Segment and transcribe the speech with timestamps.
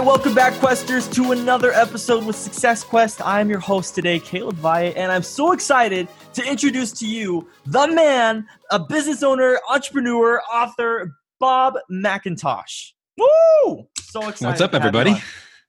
[0.00, 3.20] right, welcome back, Questers, to another episode with Success Quest.
[3.22, 7.86] I'm your host today, Caleb Via, and I'm so excited to introduce to you the
[7.88, 12.92] man, a business owner, entrepreneur, author, Bob McIntosh.
[13.18, 13.88] Woo!
[14.00, 14.46] So excited.
[14.46, 15.14] What's up, everybody?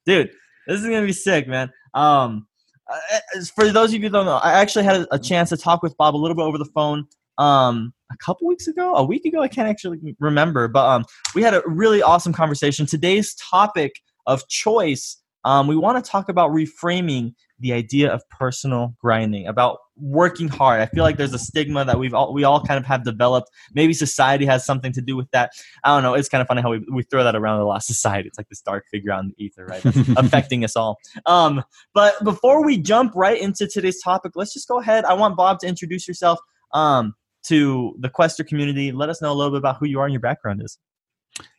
[0.06, 0.32] Dude,
[0.66, 1.70] this is gonna be sick, man.
[1.94, 2.48] Um,
[2.90, 3.20] uh,
[3.54, 5.98] for those of you who don't know, I actually had a chance to talk with
[5.98, 7.06] Bob a little bit over the phone.
[7.38, 11.42] Um, a couple weeks ago, a week ago, I can't actually remember, but um, we
[11.42, 12.86] had a really awesome conversation.
[12.86, 13.94] Today's topic
[14.28, 19.78] of choice, um, we want to talk about reframing the idea of personal grinding, about
[19.96, 20.82] working hard.
[20.82, 23.50] I feel like there's a stigma that we've all we all kind of have developed.
[23.74, 25.52] Maybe society has something to do with that.
[25.84, 26.14] I don't know.
[26.14, 27.84] It's kind of funny how we, we throw that around a lot.
[27.92, 29.84] Society, it's like this dark figure on the ether, right?
[30.18, 30.98] Affecting us all.
[31.26, 35.06] Um, but before we jump right into today's topic, let's just go ahead.
[35.06, 36.40] I want Bob to introduce yourself.
[36.74, 38.92] Um, to the Quester community.
[38.92, 40.78] Let us know a little bit about who you are and your background is.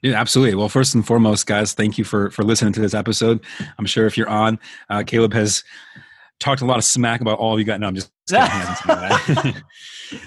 [0.03, 0.55] Yeah, absolutely.
[0.55, 3.41] Well, first and foremost, guys, thank you for for listening to this episode.
[3.79, 4.59] I'm sure if you're on,
[4.91, 5.65] uh, Caleb has
[6.41, 7.81] talked a lot of smack about all of you got.
[7.81, 8.11] No, I'm just.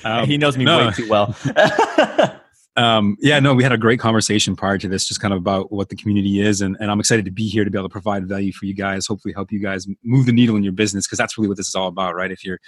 [0.05, 0.87] um, he knows me no.
[0.87, 1.35] way too well.
[2.75, 5.71] um, yeah, no, we had a great conversation prior to this, just kind of about
[5.71, 7.91] what the community is, and, and I'm excited to be here to be able to
[7.91, 9.07] provide value for you guys.
[9.07, 11.67] Hopefully, help you guys move the needle in your business because that's really what this
[11.67, 12.31] is all about, right?
[12.31, 12.59] If you're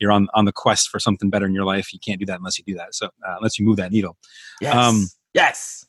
[0.00, 1.92] you're on on the quest for something better in your life.
[1.92, 2.94] You can't do that unless you do that.
[2.94, 4.16] So uh, unless you move that needle.
[4.60, 4.74] Yes.
[4.74, 5.83] Um, yes.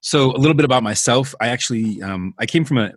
[0.00, 1.34] So a little bit about myself.
[1.40, 2.92] I actually um, I came from a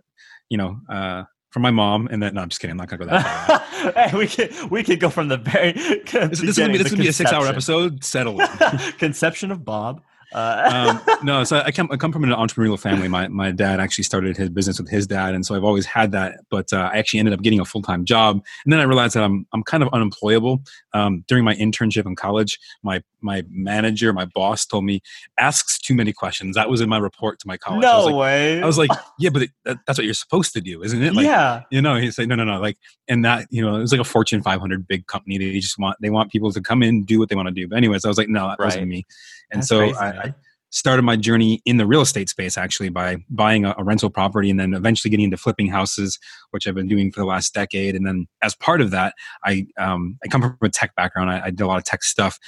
[0.48, 2.72] you know uh, from my mom, and then no, I'm just kidding.
[2.72, 3.92] I'm not gonna go that far.
[4.08, 5.72] hey, we could we could go from the very.
[6.12, 8.04] This, this is gonna be this gonna be a six hour episode.
[8.04, 8.40] Settle.
[8.98, 10.02] conception of Bob.
[10.34, 13.08] Uh, um, no, so I come, I come from an entrepreneurial family.
[13.08, 15.34] My, my dad actually started his business with his dad.
[15.34, 18.04] And so I've always had that, but uh, I actually ended up getting a full-time
[18.04, 18.42] job.
[18.64, 20.62] And then I realized that I'm, I'm kind of unemployable.
[20.94, 25.00] Um, during my internship in college, my, my manager, my boss told me,
[25.38, 26.56] asks too many questions.
[26.56, 27.82] That was in my report to my college.
[27.82, 28.62] No I like, way.
[28.62, 31.14] I was like, yeah, but it, that, that's what you're supposed to do, isn't it?
[31.14, 31.62] Like, yeah.
[31.70, 32.60] You know, he's like, no, no, no.
[32.60, 32.78] Like,
[33.08, 35.38] and that, you know, it was like a Fortune 500 big company.
[35.38, 37.68] They just want, they want people to come in, do what they want to do.
[37.68, 38.66] But anyways, I was like, no, that right.
[38.66, 39.06] wasn't me.
[39.50, 40.34] And that's so crazy, I, I
[40.72, 44.48] started my journey in the real estate space actually by buying a, a, rental property
[44.48, 46.18] and then eventually getting into flipping houses,
[46.50, 47.94] which I've been doing for the last decade.
[47.94, 51.30] And then as part of that, I um, I come from a tech background.
[51.30, 52.38] I, I did a lot of tech stuff.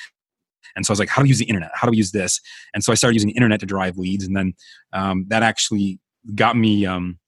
[0.77, 1.71] And so I was like, how do we use the internet?
[1.75, 2.41] How do we use this?
[2.75, 4.25] And so I started using the internet to drive leads.
[4.25, 4.55] And then
[4.93, 6.01] um, that actually
[6.35, 7.19] got me, um,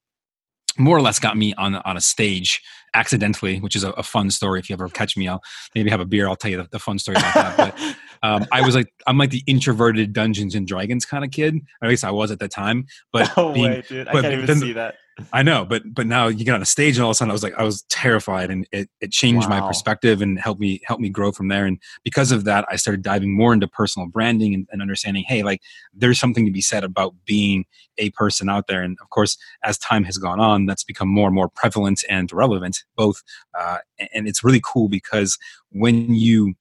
[0.79, 2.63] more or less got me on, on a stage
[2.95, 4.59] accidentally, which is a, a, fun story.
[4.59, 5.43] If you ever catch me, I'll
[5.75, 6.29] maybe have a beer.
[6.29, 7.57] I'll tell you the, the fun story about that.
[7.57, 11.55] But um, I was like, I'm like the introverted Dungeons and Dragons kind of kid.
[11.81, 12.87] Or at least I was at the time.
[13.13, 14.97] But oh being, wait, dude, I can't even then, see that.
[15.33, 17.31] I know, but but now you get on a stage and all of a sudden
[17.31, 19.61] I was like I was terrified and it, it changed wow.
[19.61, 21.65] my perspective and helped me help me grow from there.
[21.65, 25.43] And because of that, I started diving more into personal branding and, and understanding, hey,
[25.43, 25.63] like
[25.95, 27.65] there's something to be said about being
[27.97, 28.83] a person out there.
[28.83, 32.31] And of course, as time has gone on, that's become more and more prevalent and
[32.31, 33.23] relevant, both.
[33.59, 33.79] Uh,
[34.13, 35.39] and it's really cool because
[35.71, 36.57] when you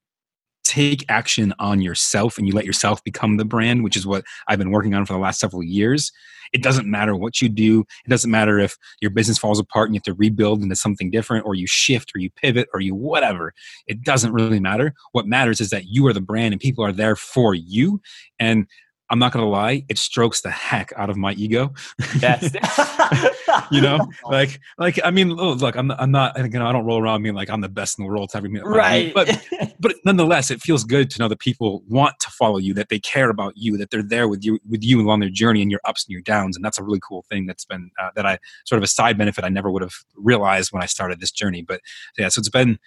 [0.75, 4.59] take action on yourself and you let yourself become the brand, which is what I've
[4.59, 6.11] been working on for the last several years,
[6.51, 7.85] it doesn't matter what you do.
[8.05, 11.09] It doesn't matter if your business falls apart and you have to rebuild into something
[11.09, 13.53] different, or you shift, or you pivot, or you whatever.
[13.87, 14.93] It doesn't really matter.
[15.13, 18.01] What matters is that you are the brand and people are there for you.
[18.37, 18.67] And
[19.09, 21.73] I'm not gonna lie, it strokes the heck out of my ego.
[22.19, 22.53] Yes.
[23.71, 27.01] you know, like, like I mean, look, I'm, I'm not, you know, I don't roll
[27.01, 28.67] around being like I'm the best in the world to every minute.
[28.67, 29.13] Right.
[29.13, 29.45] But,
[29.79, 32.99] but nonetheless, it feels good to know that people want to follow you, that they
[32.99, 35.81] care about you, that they're there with you, with you along their journey and your
[35.85, 37.45] ups and your downs, and that's a really cool thing.
[37.45, 40.71] That's been uh, that I sort of a side benefit I never would have realized
[40.71, 41.61] when I started this journey.
[41.61, 41.81] But
[42.17, 42.79] yeah, so it's been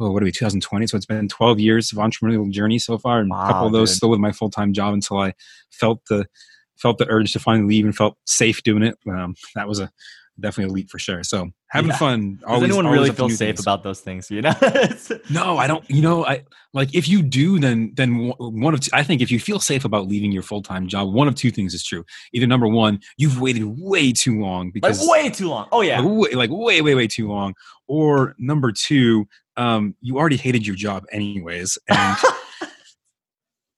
[0.00, 0.86] oh, what are we, 2020?
[0.86, 3.72] So it's been 12 years of entrepreneurial journey so far, and wow, a couple of
[3.72, 3.96] those dude.
[3.96, 5.34] still with my full time job until I
[5.70, 6.26] felt the
[6.76, 8.98] felt the urge to finally leave and felt safe doing it.
[9.08, 9.90] Um, that was a
[10.40, 11.22] definitely a leap for sure.
[11.22, 11.96] So having yeah.
[11.96, 12.40] fun.
[12.46, 13.60] Always, Does anyone always really feel safe things.
[13.60, 14.30] about those things?
[14.30, 14.52] You know?
[15.30, 15.88] no, I don't.
[15.90, 19.30] You know, I like if you do, then then one of two, I think if
[19.30, 22.04] you feel safe about leaving your full time job, one of two things is true.
[22.32, 25.68] Either number one, you've waited way too long because like way too long.
[25.72, 27.54] Oh yeah, like way, like way way way too long.
[27.88, 29.26] Or number two,
[29.56, 32.16] um, you already hated your job anyways, and.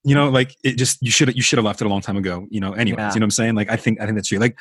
[0.07, 2.19] you know, like it just you should you should have left it a long time
[2.19, 2.47] ago.
[2.51, 3.15] You know, anyways, yeah.
[3.15, 3.55] you know what I'm saying?
[3.55, 4.39] Like I think I think that's true.
[4.39, 4.55] Like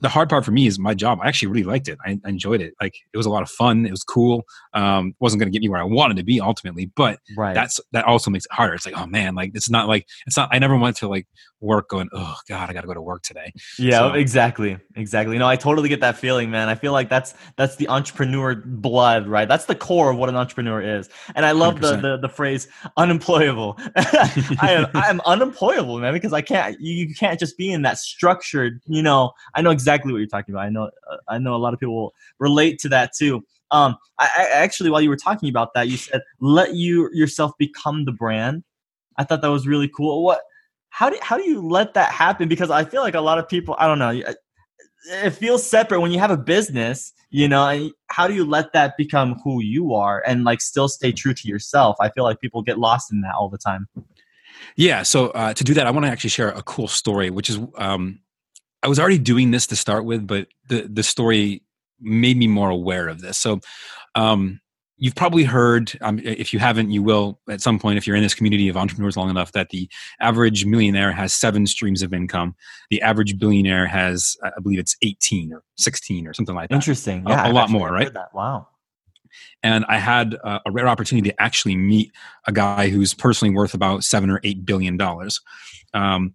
[0.00, 1.18] the hard part for me is my job.
[1.22, 1.98] I actually really liked it.
[2.04, 2.74] I, I enjoyed it.
[2.80, 3.84] Like it was a lot of fun.
[3.84, 4.44] It was cool.
[4.72, 7.54] Um, wasn't going to get me where I wanted to be ultimately, but right.
[7.54, 8.74] that's that also makes it harder.
[8.74, 10.50] It's like, oh man, like it's not like it's not.
[10.52, 11.26] I never wanted to like
[11.60, 13.52] work going, oh God, I got to go to work today.
[13.78, 15.38] Yeah, so, exactly, exactly.
[15.38, 16.68] No, I totally get that feeling, man.
[16.68, 19.48] I feel like that's that's the entrepreneur blood, right?
[19.48, 21.08] That's the core of what an entrepreneur is.
[21.34, 23.78] And I love the, the the phrase unemployable.
[23.96, 27.82] I am I am unemployable, man, because I can't you, you can't just be in
[27.82, 28.80] that structured.
[28.86, 30.64] You know, I know exactly what you're talking about.
[30.64, 33.44] I know uh, I know a lot of people relate to that too.
[33.70, 37.52] Um, I, I actually, while you were talking about that, you said let you yourself
[37.58, 38.64] become the brand.
[39.16, 40.22] I thought that was really cool.
[40.24, 40.40] What?
[40.90, 42.48] How do how do you let that happen?
[42.48, 44.20] Because I feel like a lot of people, I don't know,
[45.10, 47.12] it feels separate when you have a business.
[47.30, 51.12] You know, how do you let that become who you are and like still stay
[51.12, 51.96] true to yourself?
[52.00, 53.86] I feel like people get lost in that all the time.
[54.76, 55.02] Yeah.
[55.02, 57.58] So uh, to do that, I want to actually share a cool story, which is
[57.76, 58.20] um,
[58.82, 61.62] I was already doing this to start with, but the the story
[62.00, 63.36] made me more aware of this.
[63.38, 63.60] So,
[64.14, 64.60] um,
[64.98, 68.22] you've probably heard, um, if you haven't, you will at some point if you're in
[68.22, 69.88] this community of entrepreneurs long enough, that the
[70.20, 72.54] average millionaire has seven streams of income.
[72.90, 76.74] The average billionaire has, I believe it's 18 or 16 or something like that.
[76.74, 77.24] Interesting.
[77.26, 78.12] Yeah, a, a lot more, right?
[78.12, 78.34] That.
[78.34, 78.68] Wow.
[79.62, 82.12] And I had uh, a rare opportunity to actually meet
[82.46, 85.40] a guy who's personally worth about seven or eight billion dollars.
[85.94, 86.34] Um,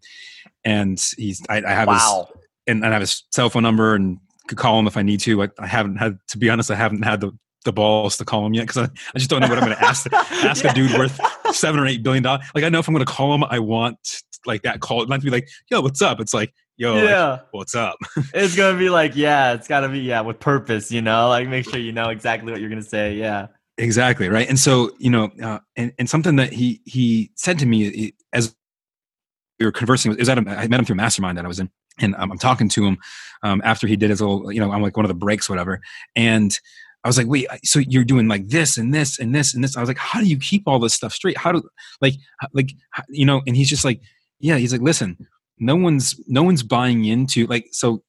[0.64, 2.28] and he's, I, I have wow.
[2.30, 5.02] his, and, and I have his cell phone number and could call him if I
[5.02, 5.44] need to.
[5.44, 7.32] I, I, haven't had, to be honest, I haven't had the,
[7.64, 9.78] the balls to call him yet because I, I just don't know what I'm going
[9.78, 10.72] to ask ask yeah.
[10.72, 11.20] a dude worth
[11.56, 12.46] seven or eight billion dollars.
[12.56, 15.02] Like I know if I'm going to call him, I want like that call.
[15.02, 17.98] It might be like, "Yo, what's up?" It's like, "Yo, yeah, like, what's up?"
[18.34, 21.30] it's gonna be like, yeah, it's gotta be yeah with purpose, you know.
[21.30, 23.14] Like make sure you know exactly what you're gonna say.
[23.14, 24.48] Yeah, exactly right.
[24.48, 28.56] And so you know, uh, and and something that he he said to me as
[29.60, 31.60] we were conversing, it was at a, I met him through mastermind that I was
[31.60, 31.70] in
[32.00, 32.98] and um, I'm talking to him
[33.44, 35.82] um, after he did his little, you know, I'm like one of the breaks, whatever.
[36.16, 36.58] And
[37.04, 39.76] I was like, wait, so you're doing like this and this and this and this.
[39.76, 41.38] I was like, how do you keep all this stuff straight?
[41.38, 41.62] How do
[42.02, 42.16] like,
[42.54, 42.74] like,
[43.10, 43.42] you know?
[43.46, 44.02] And he's just like,
[44.40, 45.18] yeah, he's like, listen,
[45.60, 48.04] no one's, no one's buying into like, so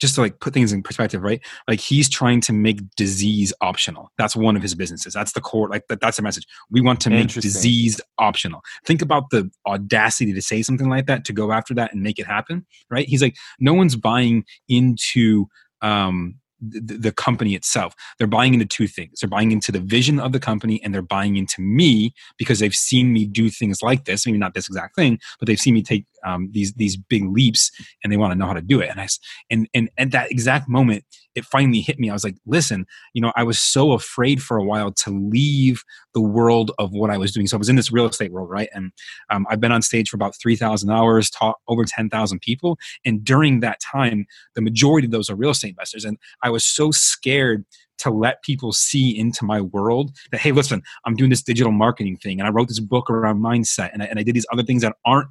[0.00, 1.40] just to like put things in perspective, right?
[1.68, 4.10] Like he's trying to make disease optional.
[4.18, 5.14] That's one of his businesses.
[5.14, 5.68] That's the core.
[5.68, 6.44] Like that, that's the message.
[6.70, 8.62] We want to make disease optional.
[8.84, 12.18] Think about the audacity to say something like that, to go after that and make
[12.18, 13.06] it happen, right?
[13.06, 15.46] He's like, no one's buying into
[15.82, 17.94] um, the, the company itself.
[18.18, 19.20] They're buying into two things.
[19.20, 22.74] They're buying into the vision of the company and they're buying into me because they've
[22.74, 24.26] seen me do things like this.
[24.26, 27.70] Maybe not this exact thing, but they've seen me take um, these these big leaps
[28.02, 28.90] and they want to know how to do it.
[28.90, 29.08] And I
[29.50, 31.04] and and at that exact moment,
[31.34, 32.10] it finally hit me.
[32.10, 35.82] I was like, listen, you know, I was so afraid for a while to leave
[36.14, 37.46] the world of what I was doing.
[37.46, 38.68] So I was in this real estate world, right?
[38.74, 38.92] And
[39.30, 42.78] um, I've been on stage for about 3,000 hours, taught over 10,000 people.
[43.04, 46.04] And during that time, the majority of those are real estate investors.
[46.04, 47.64] And I was so scared
[47.98, 52.16] to let people see into my world that hey listen i'm doing this digital marketing
[52.16, 54.64] thing and i wrote this book around mindset and I, and I did these other
[54.64, 55.28] things that aren't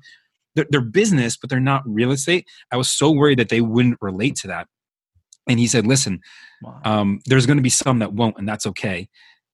[0.56, 3.98] they're, they're business but they're not real estate i was so worried that they wouldn't
[4.01, 4.68] relate to that
[5.48, 6.21] and he said, listen,
[6.62, 6.80] wow.
[6.86, 9.09] um, there's going to be some that won't, and that's okay.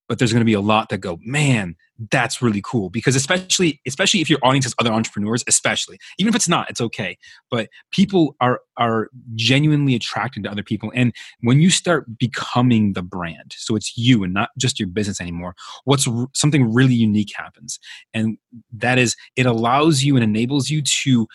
[0.08, 1.76] But there's going to be a lot that go, man,
[2.10, 2.90] that's really cool.
[2.90, 6.80] Because especially, especially if your audience is other entrepreneurs, especially, even if it's not, it's
[6.80, 7.18] okay.
[7.50, 10.92] But people are are genuinely attracted to other people.
[10.94, 15.20] And when you start becoming the brand, so it's you and not just your business
[15.20, 17.78] anymore, what's something really unique happens.
[18.14, 18.38] And
[18.72, 21.26] that is it allows you and enables you to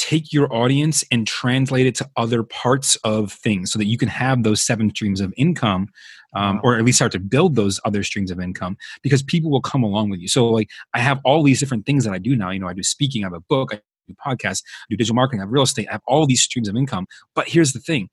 [0.00, 4.08] take your audience and translate it to other parts of things so that you can
[4.08, 5.88] have those seven streams of income
[6.34, 6.60] um, wow.
[6.64, 9.82] or at least start to build those other streams of income because people will come
[9.82, 12.48] along with you so like i have all these different things that i do now
[12.48, 15.14] you know i do speaking i have a book i do podcasts i do digital
[15.14, 17.80] marketing i have real estate i have all these streams of income but here's the
[17.80, 18.08] thing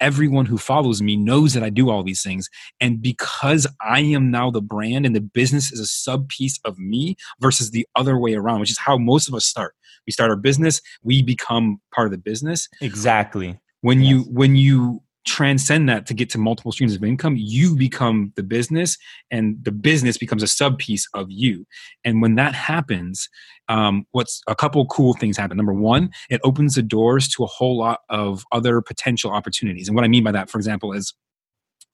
[0.00, 2.48] everyone who follows me knows that I do all these things.
[2.80, 6.78] And because I am now the brand and the business is a sub piece of
[6.78, 9.74] me versus the other way around, which is how most of us start.
[10.08, 12.66] We start our business, we become part of the business.
[12.80, 13.60] Exactly.
[13.82, 14.10] When yes.
[14.10, 18.42] you when you transcend that to get to multiple streams of income, you become the
[18.42, 18.96] business,
[19.30, 21.66] and the business becomes a sub piece of you.
[22.04, 23.28] And when that happens,
[23.68, 25.58] um, what's a couple cool things happen.
[25.58, 29.88] Number one, it opens the doors to a whole lot of other potential opportunities.
[29.88, 31.12] And what I mean by that, for example, is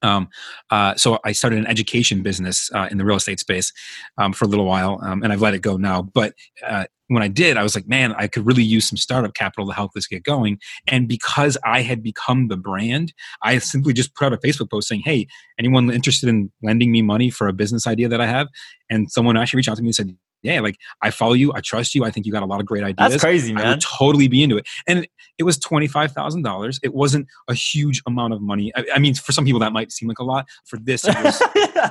[0.05, 0.29] um,
[0.71, 3.73] uh, so I started an education business uh, in the real estate space
[4.19, 6.03] um, for a little while, um, and I've let it go now.
[6.03, 6.35] But
[6.65, 9.67] uh, when I did, I was like, man, I could really use some startup capital
[9.67, 10.59] to help this get going.
[10.87, 14.89] And because I had become the brand, I simply just put out a Facebook post
[14.89, 15.27] saying, hey,
[15.59, 18.49] anyone interested in lending me money for a business idea that I have?
[18.91, 21.61] And someone actually reached out to me and said, yeah, like I follow you, I
[21.61, 23.13] trust you, I think you got a lot of great ideas.
[23.13, 23.67] That's crazy, man.
[23.67, 24.67] I would totally be into it.
[24.87, 25.09] And
[25.39, 26.79] it was twenty five thousand dollars.
[26.83, 28.71] It wasn't a huge amount of money.
[28.77, 30.47] I, I, mean, for some people that might seem like a lot.
[30.67, 31.43] For this, it was,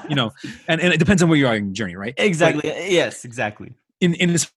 [0.09, 0.31] you know,
[0.67, 2.13] and, and it depends on where you are in your journey, right?
[2.17, 2.61] Exactly.
[2.69, 3.73] But yes, exactly.
[3.99, 4.51] In in this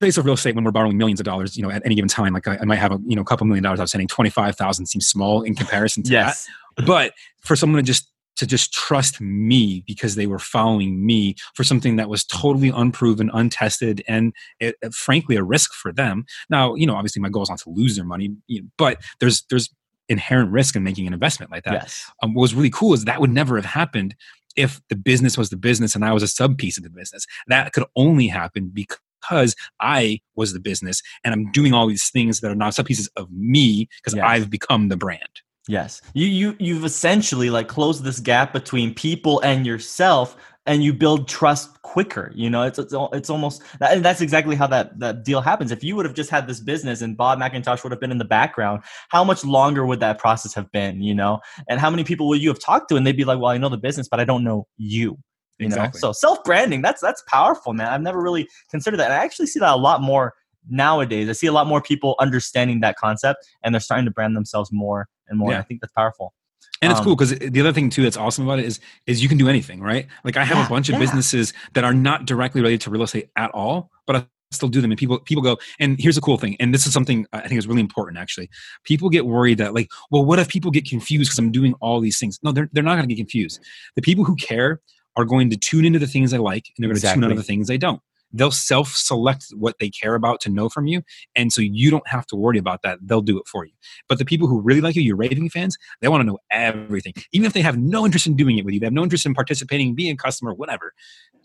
[0.00, 2.08] space of real estate when we're borrowing millions of dollars, you know, at any given
[2.08, 4.08] time, like I, I might have a you know a couple million dollars outstanding.
[4.08, 6.46] Twenty five thousand seems small in comparison to yes.
[6.76, 6.86] that.
[6.86, 11.64] But for someone to just to just trust me because they were following me for
[11.64, 16.24] something that was totally unproven, untested, and it, it, frankly a risk for them.
[16.48, 19.00] Now, you know, obviously my goal is not to lose their money, you know, but
[19.20, 19.68] there's there's
[20.08, 21.74] inherent risk in making an investment like that.
[21.74, 22.10] Yes.
[22.22, 24.14] Um, what was really cool is that would never have happened
[24.56, 27.26] if the business was the business and I was a sub piece of the business.
[27.48, 32.40] That could only happen because I was the business and I'm doing all these things
[32.40, 34.24] that are not sub pieces of me because yes.
[34.26, 35.42] I've become the brand.
[35.68, 36.02] Yes.
[36.14, 41.28] You you you've essentially like closed this gap between people and yourself and you build
[41.28, 42.32] trust quicker.
[42.34, 45.70] You know, it's it's, it's almost and that's exactly how that that deal happens.
[45.70, 48.18] If you would have just had this business and Bob McIntosh would have been in
[48.18, 51.40] the background, how much longer would that process have been, you know?
[51.68, 53.58] And how many people would you have talked to and they'd be like, "Well, I
[53.58, 55.18] know the business, but I don't know you."
[55.58, 55.98] You exactly.
[55.98, 56.12] know?
[56.12, 57.88] So self-branding, that's that's powerful, man.
[57.88, 59.10] I've never really considered that.
[59.10, 60.34] And I actually see that a lot more
[60.68, 61.28] nowadays.
[61.28, 64.70] I see a lot more people understanding that concept and they're starting to brand themselves
[64.72, 65.52] more and more.
[65.52, 65.58] Yeah.
[65.58, 66.34] I think that's powerful.
[66.80, 69.22] And it's um, cool because the other thing too that's awesome about it is is
[69.22, 70.06] you can do anything, right?
[70.24, 71.00] Like I have yeah, a bunch of yeah.
[71.00, 74.80] businesses that are not directly related to real estate at all, but I still do
[74.80, 74.92] them.
[74.92, 77.58] And people people go, and here's a cool thing, and this is something I think
[77.58, 78.48] is really important actually.
[78.84, 82.00] People get worried that like, well, what if people get confused because I'm doing all
[82.00, 82.38] these things?
[82.42, 83.60] No, they're they're not going to get confused.
[83.96, 84.80] The people who care
[85.16, 87.20] are going to tune into the things they like, and they're going to exactly.
[87.20, 88.00] tune out of the things they don't
[88.32, 91.02] they'll self select what they care about to know from you.
[91.34, 92.98] And so you don't have to worry about that.
[93.02, 93.72] They'll do it for you.
[94.08, 97.14] But the people who really like you, your raving fans, they want to know everything.
[97.32, 99.26] Even if they have no interest in doing it with you, they have no interest
[99.26, 100.92] in participating, being a customer, whatever.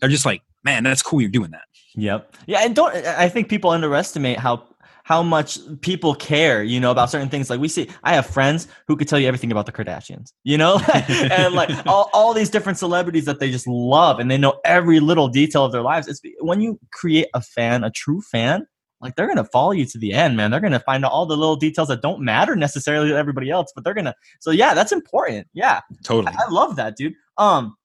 [0.00, 1.20] They're just like, man, that's cool.
[1.20, 1.64] You're doing that.
[1.96, 2.36] Yep.
[2.46, 2.60] Yeah.
[2.62, 4.64] And don't, I think people underestimate how
[5.04, 7.50] how much people care, you know, about certain things.
[7.50, 10.56] Like we see, I have friends who could tell you everything about the Kardashians, you
[10.56, 14.60] know, and like all, all these different celebrities that they just love and they know
[14.64, 16.08] every little detail of their lives.
[16.08, 18.66] It's when you create a fan, a true fan,
[19.02, 20.50] like they're gonna follow you to the end, man.
[20.50, 23.72] They're gonna find out all the little details that don't matter necessarily to everybody else,
[23.74, 24.14] but they're gonna.
[24.40, 25.46] So yeah, that's important.
[25.52, 26.34] Yeah, totally.
[26.34, 27.12] I, I love that, dude.
[27.36, 27.76] Um,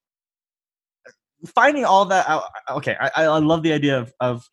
[1.53, 2.43] finding all that out.
[2.71, 4.49] Okay, I, I love the idea of of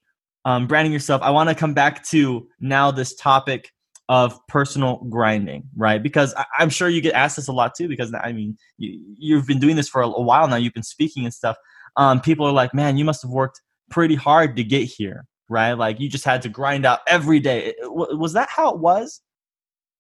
[0.47, 3.73] um, branding yourself, I want to come back to now this topic
[4.09, 6.01] of personal grinding, right?
[6.01, 7.89] Because I, am sure you get asked this a lot too.
[7.89, 10.55] Because I mean, you, have been doing this for a, a, while now.
[10.55, 11.57] You've been speaking and stuff.
[11.97, 13.61] Um, people are like, "Man, you must have worked
[13.91, 15.73] pretty hard to get here, right?
[15.73, 19.21] Like you just had to grind out every day." Was that how it was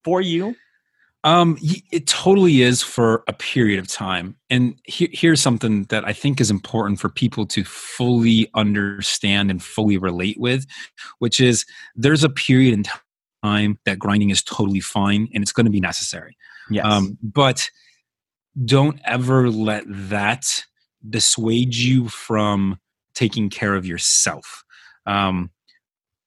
[0.05, 0.55] for you?
[1.27, 1.59] Um,
[1.91, 4.37] it totally is for a period of time.
[4.49, 9.61] And he- here's something that I think is important for people to fully understand and
[9.61, 10.67] fully relate with,
[11.19, 11.67] which is
[11.97, 12.85] there's a period in
[13.43, 16.37] time that grinding is totally fine and it's going to be necessary.
[16.71, 16.85] Yes.
[16.87, 17.71] Um, but
[18.65, 20.65] don't ever let that
[21.11, 22.79] dissuade you from
[23.17, 24.63] taking care of yourself.
[25.07, 25.51] Um,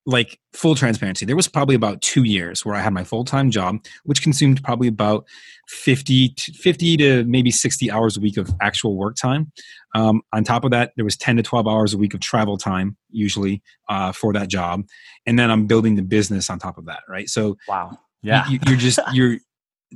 [0.10, 3.78] like full transparency there was probably about two years where i had my full-time job
[4.04, 5.26] which consumed probably about
[5.70, 9.52] 50 to 50 to maybe 60 hours a week of actual work time.
[9.94, 12.58] Um, on top of that there was 10 to 12 hours a week of travel
[12.58, 14.84] time usually uh, for that job.
[15.28, 17.30] And then i'm building the business on top of that right?
[17.30, 17.98] So wow.
[18.24, 18.50] yeah.
[18.50, 19.38] you, are just you're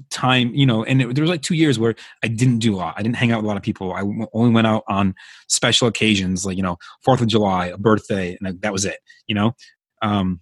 [0.10, 1.94] time you know and it, there was like two years where
[2.24, 2.96] i didn't do a lot.
[2.98, 3.94] I didn't hang out with a lot of people.
[3.94, 4.02] I
[4.34, 5.14] only went out on
[5.48, 9.36] special occasions like you know fourth of july a birthday and that was it you
[9.36, 9.54] know
[10.04, 10.40] um,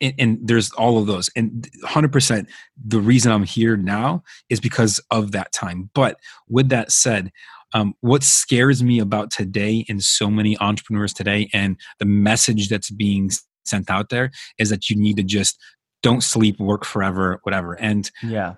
[0.00, 2.46] and, and, there's all of those and 100%
[2.86, 7.32] the reason i'm here now is because of that time but with that said
[7.74, 12.90] um, what scares me about today and so many entrepreneurs today and the message that's
[12.90, 13.30] being
[13.64, 15.58] sent out there is that you need to just
[16.02, 18.54] don't sleep work forever whatever and yeah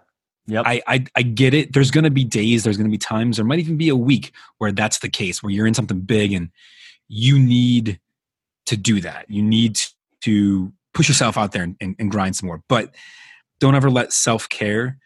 [0.47, 0.65] Yep.
[0.67, 1.73] I, I, I get it.
[1.73, 3.95] There's going to be days, there's going to be times, there might even be a
[3.95, 6.51] week where that's the case, where you're in something big and
[7.07, 8.01] you need
[8.71, 9.27] to do that.
[9.29, 9.81] You need
[10.23, 12.63] to push yourself out there and, and, and grind some more.
[12.69, 12.95] But
[13.59, 14.97] don't ever let self care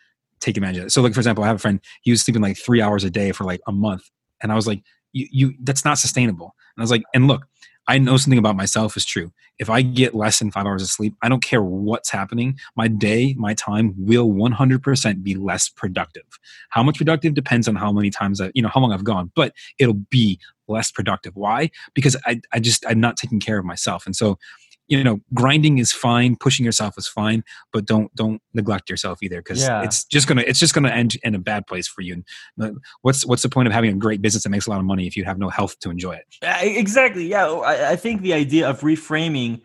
[0.40, 0.90] take advantage of it.
[0.92, 1.80] So, like for example, I have a friend.
[2.02, 4.02] He was sleeping like three hours a day for like a month,
[4.42, 7.46] and I was like, "You, you that's not sustainable." And I was like, "And look,
[7.88, 9.32] I know something about myself is true.
[9.58, 12.58] If I get less than five hours of sleep, I don't care what's happening.
[12.76, 16.24] My day, my time will 100% be less productive.
[16.70, 19.30] How much productive depends on how many times I, you know, how long I've gone,
[19.34, 21.36] but it'll be less productive.
[21.36, 21.70] Why?
[21.94, 24.06] Because I, I just, I'm not taking care of myself.
[24.06, 24.38] And so,
[24.88, 29.40] you know grinding is fine pushing yourself is fine but don't don't neglect yourself either
[29.40, 29.82] because yeah.
[29.82, 32.14] it's just gonna it's just gonna end in a bad place for you.
[32.14, 32.24] And
[32.60, 32.70] uh,
[33.02, 35.06] what's what's the point of having a great business that makes a lot of money
[35.06, 36.26] if you have no health to enjoy it?
[36.62, 39.62] Exactly yeah oh, i, I think the idea of reframing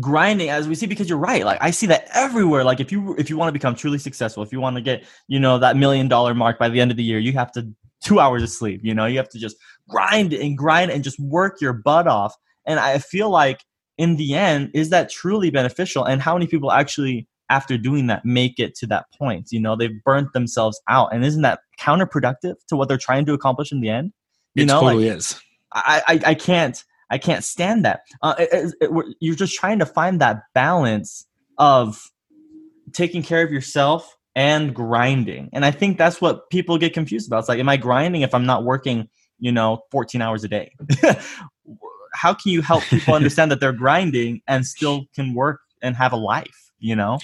[0.00, 3.14] grinding as we see because you're right like i see that everywhere like if you
[3.16, 5.76] if you want to become truly successful if you want to get you know that
[5.76, 7.68] million dollar mark by the end of the year you have to
[8.00, 9.56] two hours of sleep you know you have to just
[9.88, 12.34] grind and grind and just work your butt off.
[12.64, 13.60] And i feel like
[13.98, 16.04] in the end, is that truly beneficial?
[16.04, 19.48] And how many people actually, after doing that, make it to that point?
[19.50, 21.14] You know, they've burnt themselves out.
[21.14, 24.12] And isn't that counterproductive to what they're trying to accomplish in the end?
[24.54, 25.40] You it know, totally like, is.
[25.72, 26.82] I, I, I can't.
[27.10, 28.00] I can't stand that.
[28.22, 31.26] Uh, it, it, you're just trying to find that balance
[31.58, 32.10] of
[32.92, 35.50] taking care of yourself and grinding.
[35.52, 37.40] And I think that's what people get confused about.
[37.40, 39.08] It's like, am I grinding if I'm not working,
[39.38, 40.72] you know, 14 hours a day?
[42.14, 46.12] How can you help people understand that they're grinding and still can work and have
[46.12, 47.18] a life, you know?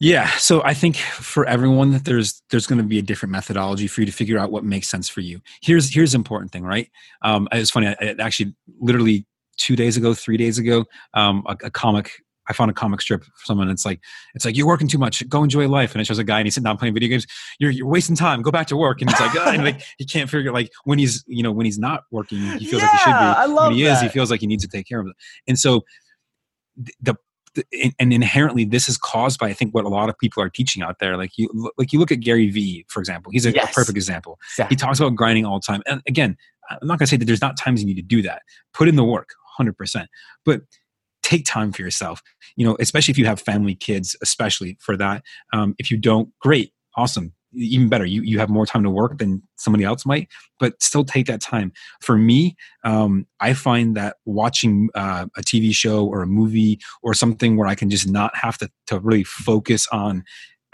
[0.00, 3.86] Yeah, so I think for everyone that there's there's going to be a different methodology
[3.86, 5.40] for you to figure out what makes sense for you.
[5.62, 6.90] Here's here's the important thing, right?
[7.22, 7.88] Um, it's funny.
[7.88, 10.84] I, I actually literally two days ago, three days ago,
[11.14, 12.10] um, a, a, comic.
[12.48, 13.68] I found a comic strip for someone.
[13.68, 14.00] It's like
[14.34, 15.26] it's like you're working too much.
[15.28, 15.92] Go enjoy life.
[15.94, 17.26] And it shows a guy and he's sitting down playing video games.
[17.58, 18.42] You're you're wasting time.
[18.42, 19.00] Go back to work.
[19.00, 21.64] And it's like, ah, and like he can't figure like when he's you know when
[21.66, 23.12] he's not working, he feels yeah, like he should be.
[23.12, 23.96] I love when he that.
[23.96, 25.14] is, he feels like he needs to take care of it.
[25.46, 25.84] And so
[27.00, 27.16] the
[28.00, 30.82] and inherently this is caused by i think what a lot of people are teaching
[30.82, 31.48] out there like you
[31.78, 33.70] like you look at gary vee for example he's a, yes.
[33.70, 34.74] a perfect example exactly.
[34.74, 36.36] he talks about grinding all the time and again
[36.70, 38.88] i'm not going to say that there's not times you need to do that put
[38.88, 40.06] in the work 100%
[40.44, 40.62] but
[41.24, 42.22] take time for yourself
[42.54, 46.28] you know especially if you have family kids especially for that um, if you don't
[46.38, 50.28] great awesome even better you, you have more time to work than somebody else might
[50.58, 51.72] but still take that time.
[52.00, 57.14] For me um, i find that watching uh, a tv show or a movie or
[57.14, 60.24] something where i can just not have to, to really focus on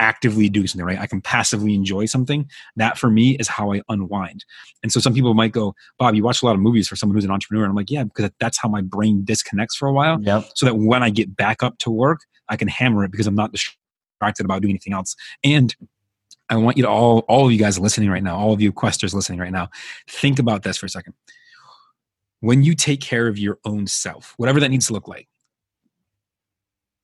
[0.00, 0.98] actively doing something right?
[0.98, 2.48] I can passively enjoy something.
[2.76, 4.44] That for me is how i unwind.
[4.82, 7.14] And so some people might go bob you watch a lot of movies for someone
[7.14, 7.64] who's an entrepreneur.
[7.64, 10.44] And i'm like yeah because that's how my brain disconnects for a while yep.
[10.54, 13.34] so that when i get back up to work i can hammer it because i'm
[13.34, 15.16] not distracted about doing anything else.
[15.42, 15.74] And
[16.48, 18.72] I want you to all, all of you guys listening right now, all of you
[18.72, 19.68] questers listening right now,
[20.08, 21.14] think about this for a second.
[22.40, 25.28] When you take care of your own self, whatever that needs to look like,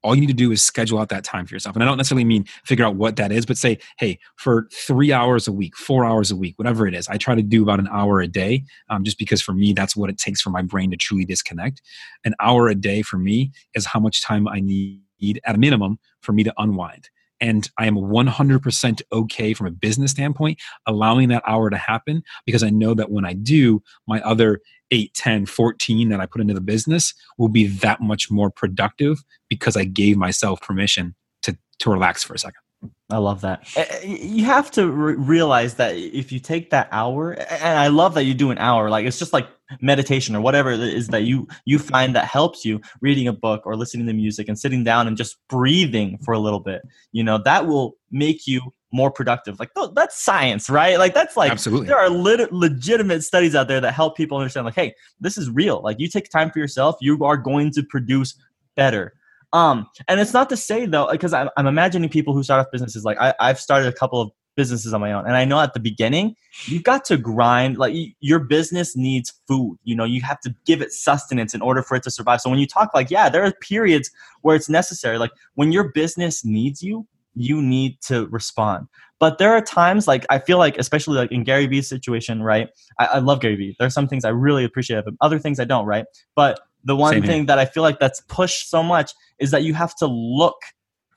[0.06, 1.74] all you need to do is schedule out that time for yourself.
[1.76, 5.12] And I don't necessarily mean figure out what that is, but say, hey, for three
[5.12, 7.80] hours a week, four hours a week, whatever it is, I try to do about
[7.80, 10.62] an hour a day, um, just because for me, that's what it takes for my
[10.62, 11.82] brain to truly disconnect.
[12.24, 15.00] An hour a day for me is how much time I need
[15.44, 17.08] at a minimum for me to unwind
[17.40, 22.62] and I am 100% okay from a business standpoint allowing that hour to happen because
[22.62, 26.54] I know that when I do, my other 8, 10, 14 that I put into
[26.54, 31.90] the business will be that much more productive because I gave myself permission to, to
[31.90, 32.60] relax for a second.
[33.08, 33.68] I love that.
[33.76, 37.88] Eh, eh, you have to re- realize that if you take that hour, and I
[37.88, 39.48] love that you do an hour, like it's just like
[39.80, 43.62] meditation or whatever it is that you you find that helps you, reading a book
[43.64, 46.82] or listening to music and sitting down and just breathing for a little bit.
[47.12, 48.60] You know that will make you
[48.92, 49.58] more productive.
[49.58, 50.98] Like that's science, right?
[50.98, 54.64] Like that's like absolutely there are lit- legitimate studies out there that help people understand.
[54.64, 55.80] Like, hey, this is real.
[55.82, 58.34] Like you take time for yourself, you are going to produce
[58.74, 59.14] better
[59.52, 62.70] um, and it's not to say though, because I'm, I'm imagining people who start off
[62.72, 63.04] businesses.
[63.04, 65.74] Like I, I've started a couple of businesses on my own, and I know at
[65.74, 67.78] the beginning you've got to grind.
[67.78, 69.78] Like your business needs food.
[69.84, 72.40] You know, you have to give it sustenance in order for it to survive.
[72.40, 74.10] So when you talk like, yeah, there are periods
[74.42, 75.18] where it's necessary.
[75.18, 78.88] Like when your business needs you, you need to respond.
[79.18, 82.68] But there are times like I feel like, especially like in Gary Vee's situation, right?
[82.98, 83.76] I, I love Gary Vee.
[83.78, 86.04] There are some things I really appreciate of him, other things I don't, right?
[86.34, 87.46] But the one Same thing here.
[87.46, 90.56] that I feel like that's pushed so much is that you have to look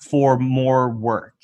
[0.02, 1.36] for more work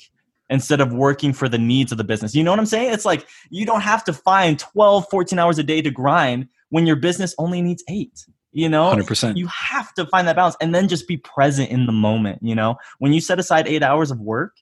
[0.48, 2.34] instead of working for the needs of the business.
[2.34, 2.92] You know what I'm saying?
[2.92, 6.86] It's like you don't have to find 12, 14 hours a day to grind when
[6.86, 8.24] your business only needs eight.
[8.52, 9.36] You know, 100%.
[9.36, 12.38] you have to find that balance and then just be present in the moment.
[12.42, 14.52] You know, when you set aside eight hours of work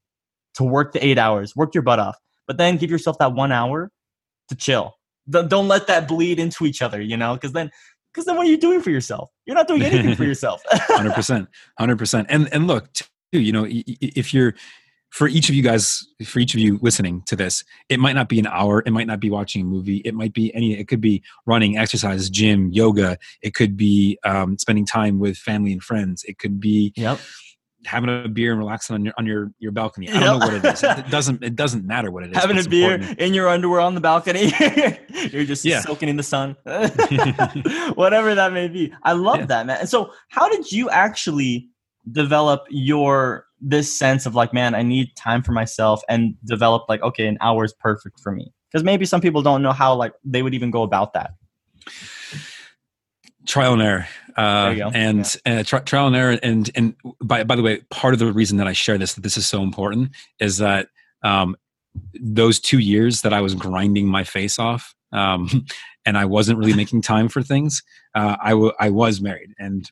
[0.55, 2.17] to work the eight hours, work your butt off,
[2.49, 3.93] but then give yourself that one hour
[4.49, 4.97] to chill.
[5.31, 7.71] Don't let that bleed into each other, you know, because then
[8.13, 9.31] because then what are you doing for yourself?
[9.47, 10.63] You're not doing anything for yourself.
[10.71, 12.27] Hundred percent, hundred percent.
[12.31, 14.55] And and look, too, you know, if you're
[15.15, 18.29] for each of you guys, for each of you listening to this, it might not
[18.29, 18.83] be an hour.
[18.85, 19.99] It might not be watching a movie.
[19.99, 20.77] It might be any.
[20.77, 23.17] It could be running, exercise, gym, yoga.
[23.41, 26.25] It could be um, spending time with family and friends.
[26.25, 26.93] It could be.
[26.97, 27.21] Yep
[27.87, 30.09] having a beer and relaxing on your on your, your balcony.
[30.09, 30.83] I don't know what it is.
[30.83, 32.37] It doesn't it doesn't matter what it is.
[32.39, 33.19] Having a beer important.
[33.19, 34.51] in your underwear on the balcony.
[35.31, 35.81] You're just yeah.
[35.81, 36.57] soaking in the sun.
[37.95, 38.91] Whatever that may be.
[39.03, 39.47] I love yeah.
[39.47, 39.81] that, man.
[39.81, 41.69] And so how did you actually
[42.11, 47.03] develop your this sense of like, man, I need time for myself and develop like,
[47.03, 48.53] okay, an hour is perfect for me?
[48.71, 51.33] Because maybe some people don't know how like they would even go about that
[53.47, 55.61] trial and error uh, and yeah.
[55.61, 58.57] uh, tri- trial and error and and by by the way part of the reason
[58.57, 60.89] that i share this that this is so important is that
[61.23, 61.55] um,
[62.21, 65.67] those two years that i was grinding my face off um,
[66.07, 67.83] and i wasn't really making time for things
[68.15, 69.91] uh, I, w- I was married and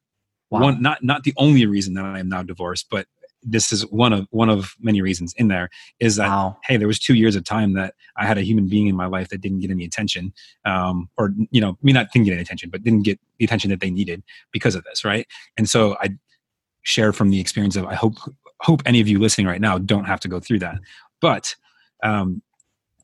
[0.53, 0.61] wow.
[0.61, 3.07] one not not the only reason that I am now divorced, but
[3.42, 5.68] this is one of one of many reasons in there
[6.00, 6.57] is that wow.
[6.64, 9.07] hey there was two years of time that i had a human being in my
[9.07, 10.33] life that didn't get any attention
[10.64, 13.70] um, or you know me not didn't get any attention but didn't get the attention
[13.70, 15.26] that they needed because of this right
[15.57, 16.09] and so i
[16.83, 18.14] share from the experience of i hope
[18.61, 20.78] hope any of you listening right now don't have to go through that
[21.20, 21.55] but
[22.02, 22.42] um,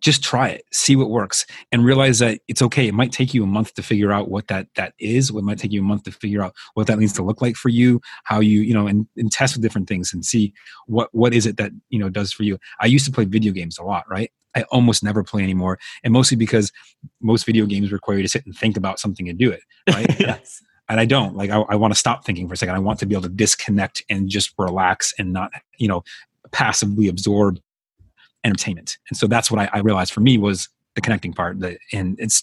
[0.01, 2.87] just try it see what works and realize that it's okay.
[2.89, 5.31] It might take you a month to figure out what that that is.
[5.31, 7.57] It might take you a month to figure out what that needs to look like
[7.57, 10.53] for you how you you know and, and test with different things and see
[10.87, 12.59] what what is it that you know does for you.
[12.81, 14.31] I used to play video games a lot right?
[14.55, 16.73] I almost never play anymore and mostly because
[17.21, 20.19] most video games require you to sit and think about something and do it right?
[20.21, 20.63] Yes.
[20.89, 21.37] and I don't.
[21.37, 22.75] Like I, I want to stop thinking for a second.
[22.75, 26.03] I want to be able to disconnect and just relax and not you know
[26.51, 27.61] passively absorb
[28.45, 28.99] entertainment.
[29.11, 31.61] And so that's what I, I realized for me was the connecting part.
[31.61, 32.43] That and it's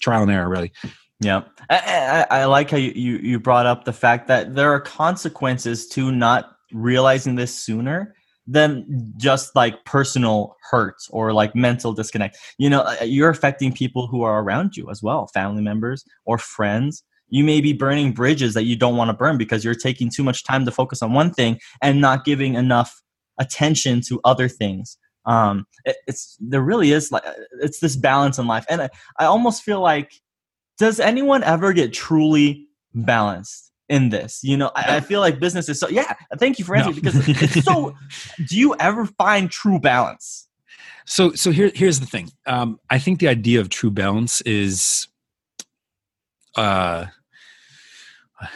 [0.00, 0.72] trial and error, really.
[1.20, 4.72] Yeah, I, I, I like how you, you you brought up the fact that there
[4.72, 8.14] are consequences to not realizing this sooner
[8.46, 12.38] than just like personal hurt or like mental disconnect.
[12.58, 16.38] You know, uh, you're affecting people who are around you as well, family members or
[16.38, 17.04] friends.
[17.28, 20.24] You may be burning bridges that you don't want to burn because you're taking too
[20.24, 23.00] much time to focus on one thing and not giving enough
[23.38, 24.98] attention to other things
[25.30, 27.22] um it, it's there really is like
[27.62, 28.66] it's this balance in life.
[28.68, 30.12] And I, I almost feel like
[30.78, 34.40] does anyone ever get truly balanced in this?
[34.42, 37.02] You know I, I feel like business is so yeah thank you for answering no.
[37.02, 37.94] because it's so
[38.48, 40.48] do you ever find true balance?
[41.06, 42.30] So so here here's the thing.
[42.46, 45.06] Um i think the idea of true balance is
[46.56, 47.06] uh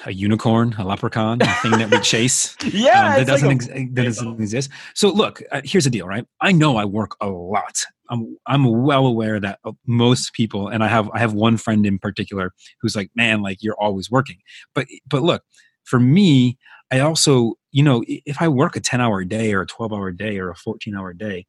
[0.07, 2.57] a unicorn, a leprechaun, a thing that we chase.
[2.65, 4.71] yeah, um, that doesn't like a, ex- that doesn't exist.
[4.95, 6.27] So look, uh, here's the deal, right?
[6.41, 7.85] I know I work a lot.
[8.11, 11.87] I'm I'm well aware that uh, most people, and I have I have one friend
[11.87, 14.39] in particular who's like, man, like you're always working.
[14.75, 15.43] But but look,
[15.85, 16.59] for me,
[16.91, 20.13] I also, you know, if I work a 10 hour day or a 12 hour
[20.13, 21.47] day or a 14 hour day,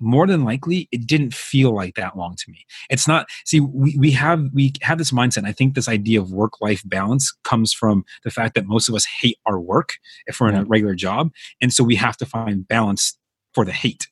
[0.00, 2.64] more than likely it didn't feel like that long to me.
[2.90, 6.32] It's not see we, we have we have this mindset i think this idea of
[6.32, 9.94] work life balance comes from the fact that most of us hate our work
[10.26, 11.30] if we're in a regular job
[11.60, 13.18] and so we have to find balance
[13.54, 14.08] for the hate.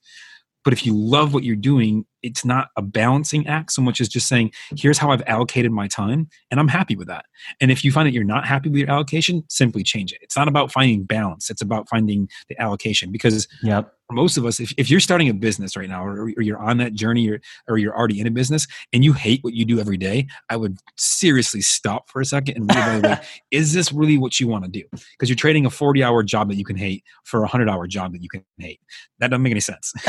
[0.64, 4.08] But if you love what you're doing it's not a balancing act so much as
[4.08, 7.24] just saying here's how i've allocated my time and i'm happy with that.
[7.60, 10.18] And if you find that you're not happy with your allocation simply change it.
[10.22, 14.60] It's not about finding balance it's about finding the allocation because yep most of us,
[14.60, 17.40] if, if you're starting a business right now or, or you're on that journey or,
[17.68, 20.56] or you're already in a business and you hate what you do every day, I
[20.56, 24.70] would seriously stop for a second and reevaluate is this really what you want to
[24.70, 24.84] do?
[24.90, 27.86] Because you're trading a 40 hour job that you can hate for a 100 hour
[27.86, 28.80] job that you can hate.
[29.18, 29.92] That doesn't make any sense.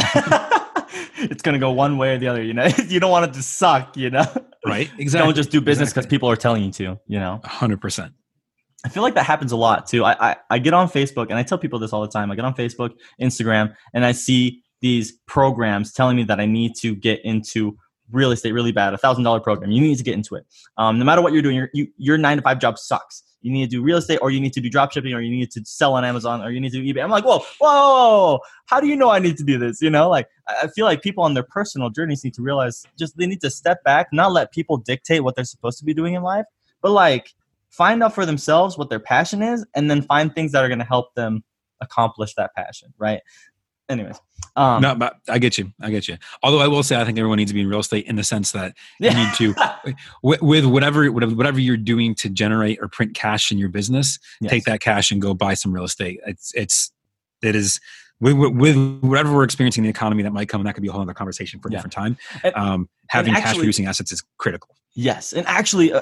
[1.18, 2.68] it's going to go one way or the other, you know?
[2.88, 4.26] you don't want it to suck, you know?
[4.66, 4.92] Right?
[4.98, 5.28] Exactly.
[5.28, 6.18] Don't just do business because exactly.
[6.18, 7.40] people are telling you to, you know?
[7.44, 8.12] 100%.
[8.88, 10.06] I feel like that happens a lot too.
[10.06, 12.32] I, I, I get on Facebook and I tell people this all the time.
[12.32, 16.74] I get on Facebook, Instagram, and I see these programs telling me that I need
[16.78, 17.78] to get into
[18.14, 18.94] real estate really bad.
[18.94, 19.72] A thousand dollar program.
[19.72, 20.46] You need to get into it.
[20.78, 23.24] Um, no matter what you're doing, your you, your nine to five job sucks.
[23.42, 25.36] You need to do real estate, or you need to do drop shipping, or you
[25.36, 27.04] need to sell on Amazon, or you need to do eBay.
[27.04, 29.82] I'm like, whoa, whoa, how do you know I need to do this?
[29.82, 33.18] You know, like I feel like people on their personal journeys need to realize just
[33.18, 36.14] they need to step back, not let people dictate what they're supposed to be doing
[36.14, 36.46] in life,
[36.82, 37.34] but like
[37.70, 40.80] find out for themselves what their passion is and then find things that are going
[40.80, 41.44] to help them
[41.82, 43.22] accomplish that passion right
[43.90, 44.20] anyways
[44.56, 47.18] um, no but i get you i get you although i will say i think
[47.18, 49.54] everyone needs to be in real estate in the sense that you need to
[50.24, 54.50] with, with, whatever whatever you're doing to generate or print cash in your business yes.
[54.50, 56.92] take that cash and go buy some real estate it's it's
[57.44, 57.80] it is
[58.20, 60.90] with, with, whatever we're experiencing in the economy that might come, and that could be
[60.90, 61.78] a whole other conversation for a yeah.
[61.78, 62.18] different time.
[62.56, 64.76] Um, having actually, cash producing assets is critical.
[64.94, 66.02] Yes, and actually, uh,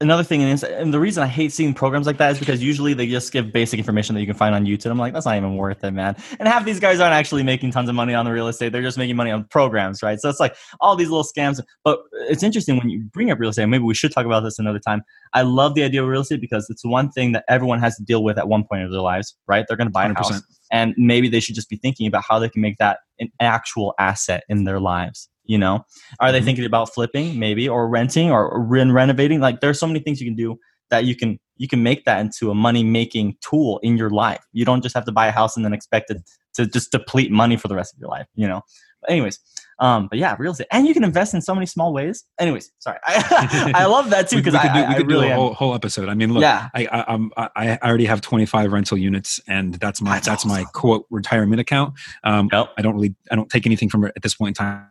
[0.00, 2.94] another thing is, and the reason I hate seeing programs like that is because usually
[2.94, 4.90] they just give basic information that you can find on YouTube.
[4.90, 6.16] I'm like, that's not even worth it, man.
[6.38, 8.82] And half these guys aren't actually making tons of money on the real estate; they're
[8.82, 10.18] just making money on programs, right?
[10.20, 11.60] So it's like all these little scams.
[11.84, 13.66] But it's interesting when you bring up real estate.
[13.66, 15.02] Maybe we should talk about this another time.
[15.32, 18.04] I love the idea of real estate because it's one thing that everyone has to
[18.04, 19.64] deal with at one point of their lives, right?
[19.66, 20.16] They're going to buy a 100%.
[20.16, 23.30] house, and maybe they should just be thinking about how they can make that an
[23.40, 25.84] actual asset in their lives you know
[26.20, 26.46] are they mm-hmm.
[26.46, 30.26] thinking about flipping maybe or renting or re- renovating like there's so many things you
[30.26, 30.56] can do
[30.90, 34.44] that you can you can make that into a money making tool in your life
[34.52, 36.18] you don't just have to buy a house and then expect it
[36.54, 38.62] to just deplete money for the rest of your life you know
[39.00, 39.40] but anyways
[39.78, 42.24] um, but yeah, real estate, and you can invest in so many small ways.
[42.38, 45.36] Anyways, sorry, I, I love that too because I, do, we could really do a
[45.36, 46.08] whole, whole, episode.
[46.08, 46.68] I mean, look, yeah.
[46.74, 50.50] I, I, I'm, I already have 25 rental units, and that's my that's, that's awesome.
[50.50, 51.94] my quote retirement account.
[52.24, 52.72] Um, yep.
[52.78, 54.88] I don't really I don't take anything from it at this point in time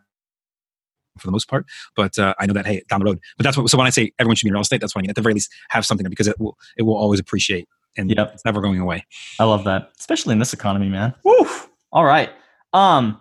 [1.18, 1.66] for the most part.
[1.94, 3.20] But uh, I know that hey, down the road.
[3.36, 3.68] But that's what.
[3.70, 5.22] So when I say everyone should be in real estate, that's why you at the
[5.22, 8.32] very least have something because it will it will always appreciate and yep.
[8.34, 9.04] it's never going away.
[9.38, 11.14] I love that, especially in this economy, man.
[11.24, 11.46] Woo!
[11.92, 12.30] All right,
[12.72, 13.20] um,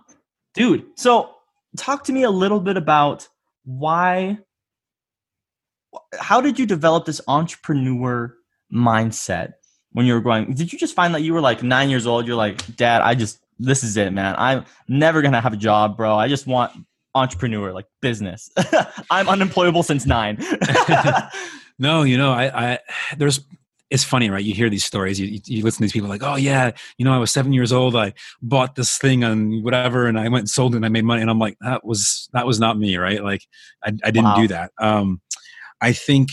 [0.54, 0.86] dude.
[0.96, 1.32] So
[1.78, 3.28] talk to me a little bit about
[3.64, 4.40] why.
[6.20, 8.36] How did you develop this entrepreneur
[8.74, 9.54] mindset
[9.92, 10.54] when you were growing?
[10.54, 12.28] Did you just find that you were like nine years old?
[12.28, 14.36] You're like, Dad, I just this is it, man.
[14.38, 16.16] I'm never gonna have a job, bro.
[16.16, 16.74] I just want
[17.16, 18.50] entrepreneur, like business.
[19.10, 20.38] I'm unemployable since nine.
[21.80, 22.80] no, you know, I, I
[23.18, 23.40] there's
[23.92, 24.44] it's funny, right?
[24.44, 27.14] You hear these stories, you, you listen to these people like, oh yeah, you know,
[27.14, 30.50] I was seven years old, I bought this thing on whatever, and I went and
[30.50, 32.98] sold it, and I made money, and I'm like, that was that was not me,
[32.98, 33.24] right?
[33.24, 33.44] Like,
[33.84, 34.36] I, I didn't wow.
[34.36, 34.72] do that.
[34.80, 35.22] Um,
[35.82, 36.32] I think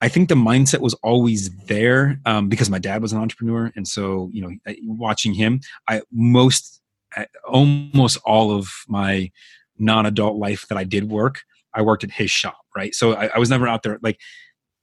[0.00, 3.86] I think the mindset was always there um, because my dad was an entrepreneur, and
[3.86, 6.80] so you know, watching him, I most
[7.48, 9.30] almost all of my
[9.80, 11.42] non-adult life that I did work,
[11.74, 12.94] I worked at his shop, right?
[12.94, 14.18] So I, I was never out there like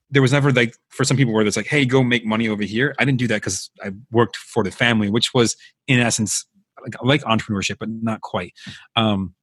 [0.10, 2.64] there was never like for some people where it's like, hey, go make money over
[2.64, 2.96] here.
[2.98, 5.58] I didn't do that because I worked for the family, which was
[5.88, 6.46] in essence
[6.82, 8.54] like like entrepreneurship, but not quite.
[8.96, 9.34] Um,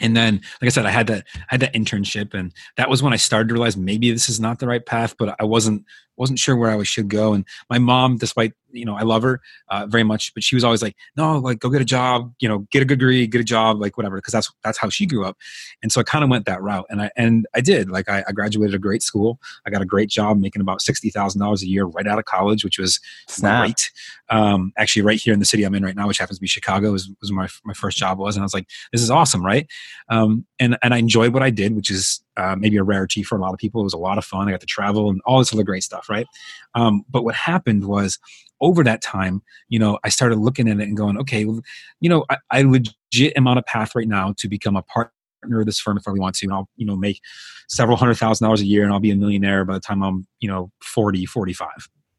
[0.00, 3.02] and then like i said i had that I had that internship and that was
[3.02, 5.84] when i started to realize maybe this is not the right path but i wasn't
[6.16, 9.40] wasn't sure where i should go and my mom despite you know i love her
[9.68, 12.48] uh, very much but she was always like no like go get a job you
[12.48, 15.06] know get a good degree get a job like whatever because that's that's how she
[15.06, 15.36] grew up
[15.82, 18.24] and so i kind of went that route and i and i did like I,
[18.28, 21.84] I, graduated a great school i got a great job making about $60000 a year
[21.84, 23.64] right out of college which was Snap.
[23.64, 23.90] great
[24.30, 26.48] um, actually right here in the city i'm in right now which happens to be
[26.48, 29.44] chicago was, was my, my first job was and i was like this is awesome
[29.44, 29.68] right
[30.08, 33.36] um, and and i enjoyed what i did which is uh, maybe a rarity for
[33.36, 35.20] a lot of people it was a lot of fun i got to travel and
[35.24, 36.26] all this other great stuff right
[36.74, 38.18] um, but what happened was
[38.60, 42.24] over that time, you know, I started looking at it and going, okay, you know,
[42.30, 45.78] I, I legit am on a path right now to become a partner of this
[45.78, 46.46] firm if I really want to.
[46.46, 47.20] And I'll, you know, make
[47.68, 50.26] several hundred thousand dollars a year and I'll be a millionaire by the time I'm,
[50.40, 51.68] you know, 40, 45.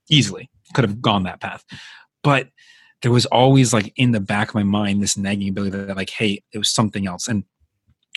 [0.09, 1.63] Easily could have gone that path.
[2.23, 2.49] But
[3.01, 6.11] there was always like in the back of my mind this nagging ability that like,
[6.11, 7.27] hey, it was something else.
[7.27, 7.43] And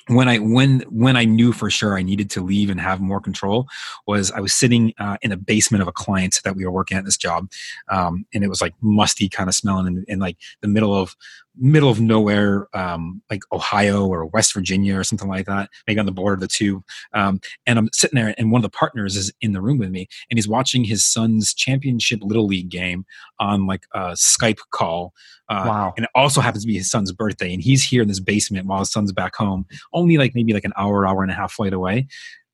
[0.09, 3.21] when I when when I knew for sure I needed to leave and have more
[3.21, 3.69] control
[4.07, 6.97] was I was sitting uh, in the basement of a client that we were working
[6.97, 7.51] at this job,
[7.91, 11.15] um, and it was like musty kind of smelling in, in like the middle of
[11.59, 16.07] middle of nowhere, um, like Ohio or West Virginia or something like that, maybe on
[16.07, 16.83] the border of the two.
[17.13, 19.91] Um, and I'm sitting there, and one of the partners is in the room with
[19.91, 23.05] me, and he's watching his son's championship little league game
[23.41, 25.13] on like a Skype call.
[25.49, 25.95] Uh, wow!
[25.97, 28.67] And it also happens to be his son's birthday, and he's here in this basement
[28.67, 31.53] while his son's back home, only like maybe like an hour, hour and a half
[31.53, 32.07] flight away.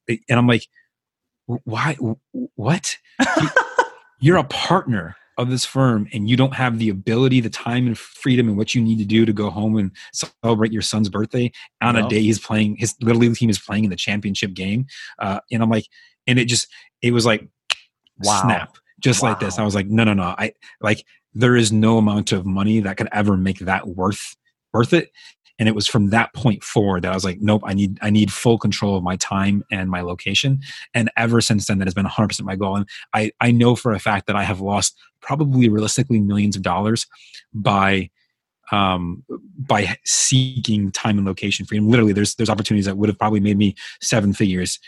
[0.09, 0.67] And I'm like,
[1.47, 1.97] why?
[2.55, 2.97] What?
[4.21, 7.99] You're a partner of this firm and you don't have the ability, the time and
[7.99, 11.51] freedom and what you need to do to go home and celebrate your son's birthday
[11.83, 12.07] on no.
[12.07, 14.87] a day he's playing his little league team is playing in the championship game.
[15.19, 15.87] Uh, and I'm like,
[16.27, 16.69] and it just
[17.03, 17.47] it was like
[18.19, 18.41] wow.
[18.43, 19.31] snap, just wow.
[19.31, 19.59] like this.
[19.59, 20.35] I was like, no, no, no.
[20.39, 24.37] I like there is no amount of money that could ever make that worth
[24.73, 25.11] worth it
[25.59, 28.11] and it was from that point forward that i was like nope i need i
[28.11, 30.61] need full control of my time and my location
[30.95, 33.93] and ever since then that has been 100% my goal and i i know for
[33.93, 37.07] a fact that i have lost probably realistically millions of dollars
[37.53, 38.11] by
[38.71, 39.23] um,
[39.59, 41.89] by seeking time and location freedom.
[41.89, 44.79] Literally, there's there's opportunities that would have probably made me seven figures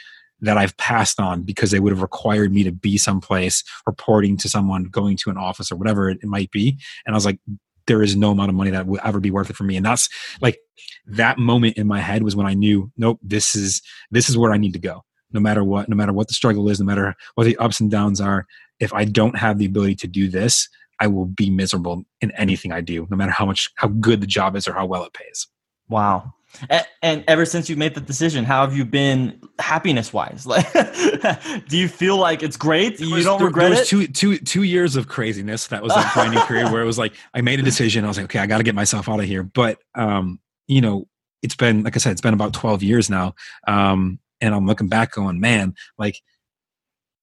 [0.41, 4.49] that I've passed on because they would have required me to be someplace, reporting to
[4.49, 6.79] someone, going to an office or whatever it, it might be.
[7.07, 7.39] And I was like,
[7.87, 9.77] there is no amount of money that will ever be worth it for me.
[9.77, 10.09] And that's
[10.41, 10.59] like
[11.07, 14.53] that moment in my head was when I knew, nope, this is this is where
[14.53, 15.05] I need to go.
[15.33, 17.91] No matter what, no matter what the struggle is, no matter what the ups and
[17.91, 18.47] downs are,
[18.81, 20.69] if I don't have the ability to do this,
[21.01, 24.27] I will be miserable in anything I do, no matter how much how good the
[24.27, 25.47] job is or how well it pays.
[25.89, 26.33] Wow.
[26.69, 30.47] And, and ever since you made the decision, how have you been happiness wise?
[30.57, 33.01] Like, do you feel like it's great?
[33.01, 33.87] You was, don't there, regret there was it?
[33.89, 35.67] Two, two, two years of craziness.
[35.69, 38.05] That was that grinding period where it was like, I made a decision.
[38.05, 39.43] I was like, okay, I got to get myself out of here.
[39.43, 41.09] But, um, you know,
[41.43, 43.35] it's been, like I said, it's been about 12 years now.
[43.67, 46.21] Um, and I'm looking back going, man, like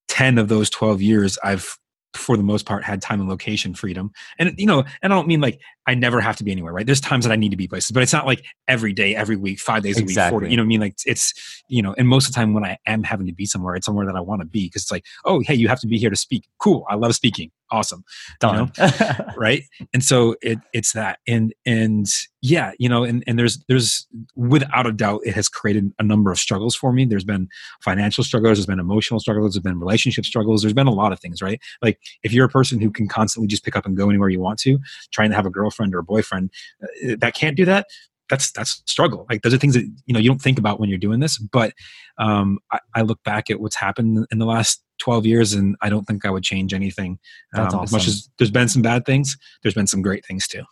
[0.10, 1.78] 10 of those 12 years, I've
[2.14, 4.12] for the most part had time and location freedom.
[4.40, 6.86] And you know and i don't mean like i never have to be anywhere right?
[6.86, 9.36] There's times that i need to be places but it's not like every day every
[9.36, 10.24] week five days exactly.
[10.24, 10.80] a week 40 you know what i mean?
[10.82, 13.46] Like it's you know and most of the time when i am having to be
[13.46, 15.80] somewhere it's somewhere that i want to be because it's like oh hey you have
[15.82, 16.48] to be here to speak.
[16.60, 17.52] Cool i love speaking.
[17.72, 18.04] Awesome
[18.40, 18.72] Done.
[18.78, 19.26] You know?
[19.38, 19.64] right?
[19.94, 21.20] And so it it's that.
[21.28, 22.08] And and
[22.44, 26.30] yeah you know and and there's there's without a doubt it has created a number
[26.30, 27.06] of struggles for me.
[27.06, 27.48] There's been
[27.82, 31.20] financial struggles there's been emotional struggles there's been relationship struggles there's been a lot of
[31.22, 31.60] things right?
[31.82, 34.42] Like if you're a person who can constantly just pick up and go anywhere you
[34.42, 34.78] want to
[35.12, 36.52] trying to have a girlfriend or a boyfriend
[36.84, 37.88] uh, that can't do that
[38.30, 39.26] that's that's struggle.
[39.30, 41.38] Like those are things that you know you don't think about when you're doing this
[41.38, 41.74] but
[42.18, 45.90] um, I, I, look back at what's happened in the last 12 years and i
[45.90, 47.18] don't think i would change anything
[47.56, 47.84] um, awesome.
[47.84, 50.64] as much as there's been some bad things there's been some great things too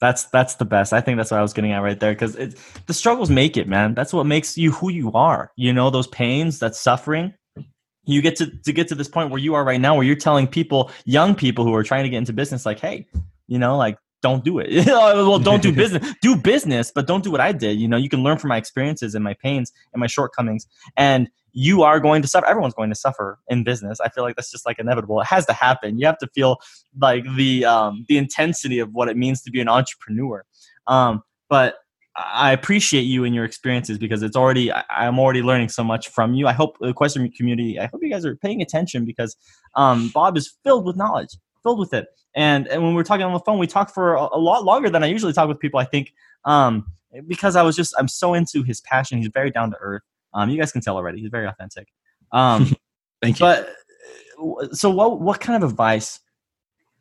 [0.00, 2.34] that's that's the best i think that's what i was getting at right there because
[2.86, 6.06] the struggles make it man that's what makes you who you are you know those
[6.08, 7.32] pains that suffering
[8.06, 10.16] you get to, to get to this point where you are right now where you're
[10.16, 13.06] telling people young people who are trying to get into business like hey
[13.46, 14.86] you know like don't do it.
[14.86, 16.14] well, don't do business.
[16.22, 17.80] Do business, but don't do what I did.
[17.80, 20.66] You know, you can learn from my experiences and my pains and my shortcomings.
[20.96, 22.46] And you are going to suffer.
[22.46, 24.00] Everyone's going to suffer in business.
[24.00, 25.20] I feel like that's just like inevitable.
[25.20, 25.98] It has to happen.
[25.98, 26.58] You have to feel
[26.98, 30.44] like the um, the intensity of what it means to be an entrepreneur.
[30.86, 31.76] Um, but
[32.16, 36.34] I appreciate you and your experiences because it's already I'm already learning so much from
[36.34, 36.46] you.
[36.46, 37.78] I hope the question community.
[37.78, 39.36] I hope you guys are paying attention because
[39.76, 42.08] um, Bob is filled with knowledge, filled with it.
[42.34, 44.64] And and when we are talking on the phone, we talk for a, a lot
[44.64, 45.80] longer than I usually talk with people.
[45.80, 46.12] I think
[46.44, 46.86] um,
[47.26, 49.18] because I was just I'm so into his passion.
[49.18, 50.02] He's very down to earth.
[50.32, 51.20] Um, you guys can tell already.
[51.20, 51.88] He's very authentic.
[52.32, 52.74] Um,
[53.22, 53.46] Thank you.
[53.46, 53.68] But
[54.72, 56.20] so what what kind of advice?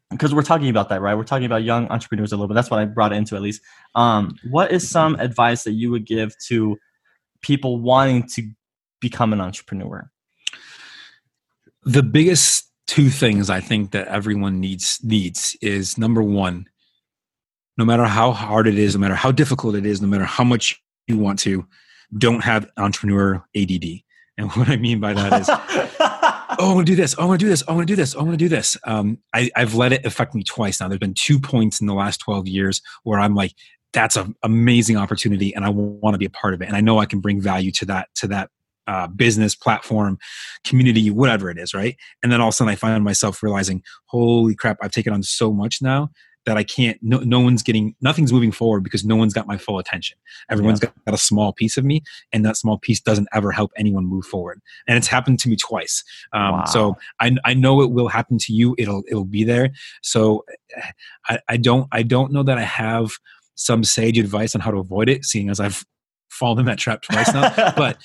[0.10, 1.16] Because we're talking about that, right?
[1.16, 2.56] We're talking about young entrepreneurs a little bit.
[2.56, 3.62] That's what I brought it into at least.
[3.94, 6.78] Um, what is some advice that you would give to
[7.42, 8.50] people wanting to
[9.00, 10.10] become an entrepreneur?
[11.84, 16.68] The biggest two things I think that everyone needs needs is number one,
[17.78, 20.44] no matter how hard it is, no matter how difficult it is, no matter how
[20.44, 21.68] much you want to,
[22.18, 24.02] don't have entrepreneur ADD.
[24.38, 27.16] And what I mean by that is, oh, I'm gonna do this.
[27.18, 27.64] Oh, I'm gonna do this.
[27.68, 28.16] Oh, I want to do this.
[28.16, 28.78] Oh, I want to do this.
[28.86, 30.88] Um, I, I've let it affect me twice now.
[30.88, 33.54] There's been two points in the last 12 years where I'm like,
[33.92, 36.68] that's an amazing opportunity and I want to be a part of it.
[36.68, 38.52] And I know I can bring value to that, to that
[38.90, 40.18] uh, business platform
[40.66, 43.84] community whatever it is right and then all of a sudden i find myself realizing
[44.08, 46.10] holy crap i've taken on so much now
[46.50, 49.58] that i can't no, no one's getting nothing's moving forward because no one's got my
[49.58, 50.18] full attention.
[50.50, 50.90] Everyone's yeah.
[51.06, 52.02] got a small piece of me
[52.34, 54.62] and that small piece doesn't ever help anyone move forward.
[54.88, 56.04] And it's happened to me twice.
[56.34, 56.66] Um, wow.
[56.66, 58.76] so I, I know it will happen to you.
[58.78, 59.70] It'll it'll be there.
[60.02, 60.46] So
[61.28, 63.12] I, I don't i don't know that i have
[63.56, 65.84] some sage advice on how to avoid it seeing as i've
[66.30, 67.74] fallen in that trap twice now.
[67.76, 67.98] But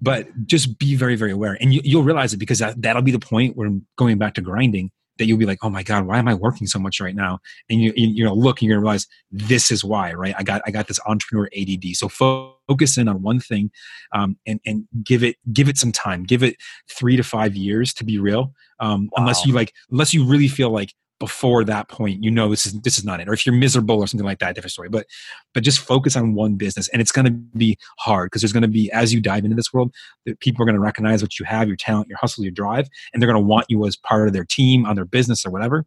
[0.00, 1.56] but just be very very aware.
[1.60, 4.40] And you, will realize it because that, that'll be the point where going back to
[4.40, 7.14] grinding that you'll be like oh my god why am i working so much right
[7.14, 7.38] now?
[7.68, 10.34] And you you know look and you're gonna realize this is why right?
[10.38, 13.70] I got i got this entrepreneur ADD so focus in on one thing
[14.12, 16.24] um, and and give it give it some time.
[16.24, 16.56] Give it
[16.88, 19.22] three to five years to be real um, wow.
[19.22, 22.80] unless you like unless you really feel like before that point you know this is
[22.80, 23.28] this is not it.
[23.28, 24.88] Or if you're miserable or something like that different story.
[24.88, 25.06] But
[25.54, 26.88] but just focus on one business.
[26.88, 29.56] And it's going to be hard because there's going to be as you dive into
[29.56, 29.92] this world
[30.26, 32.88] that people are going to recognize what you have your talent your hustle your drive
[33.12, 35.50] and they're going to want you as part of their team on their business or
[35.50, 35.84] whatever.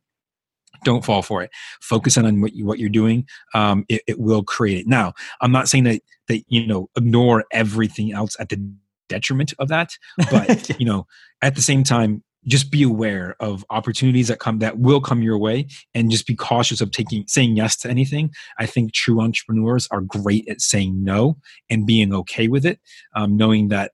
[0.84, 1.52] Don't fall for it.
[1.80, 3.28] Focus on what, you, what you're doing.
[3.54, 4.88] Um, it, it will create it.
[4.88, 8.74] Now i'm not saying that that you know ignore everything else at the
[9.10, 9.92] detriment of that
[10.32, 11.06] but you know
[11.42, 15.38] at the same time just be aware of opportunities that come that will come your
[15.38, 18.32] way and just be cautious of taking saying yes to anything.
[18.58, 21.38] I think true entrepreneurs are great at saying no
[21.70, 22.80] and being okay with it
[23.16, 23.92] um, knowing that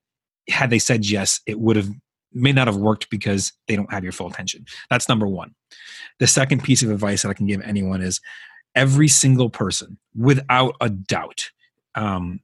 [0.48, 1.90] had they said yes it would have
[2.32, 4.64] may not have worked because they don't have your full attention.
[4.90, 5.54] That's number one.
[6.18, 8.20] The second piece of advice that i can give anyone is
[8.74, 11.50] every single person without a doubt
[11.94, 12.40] um,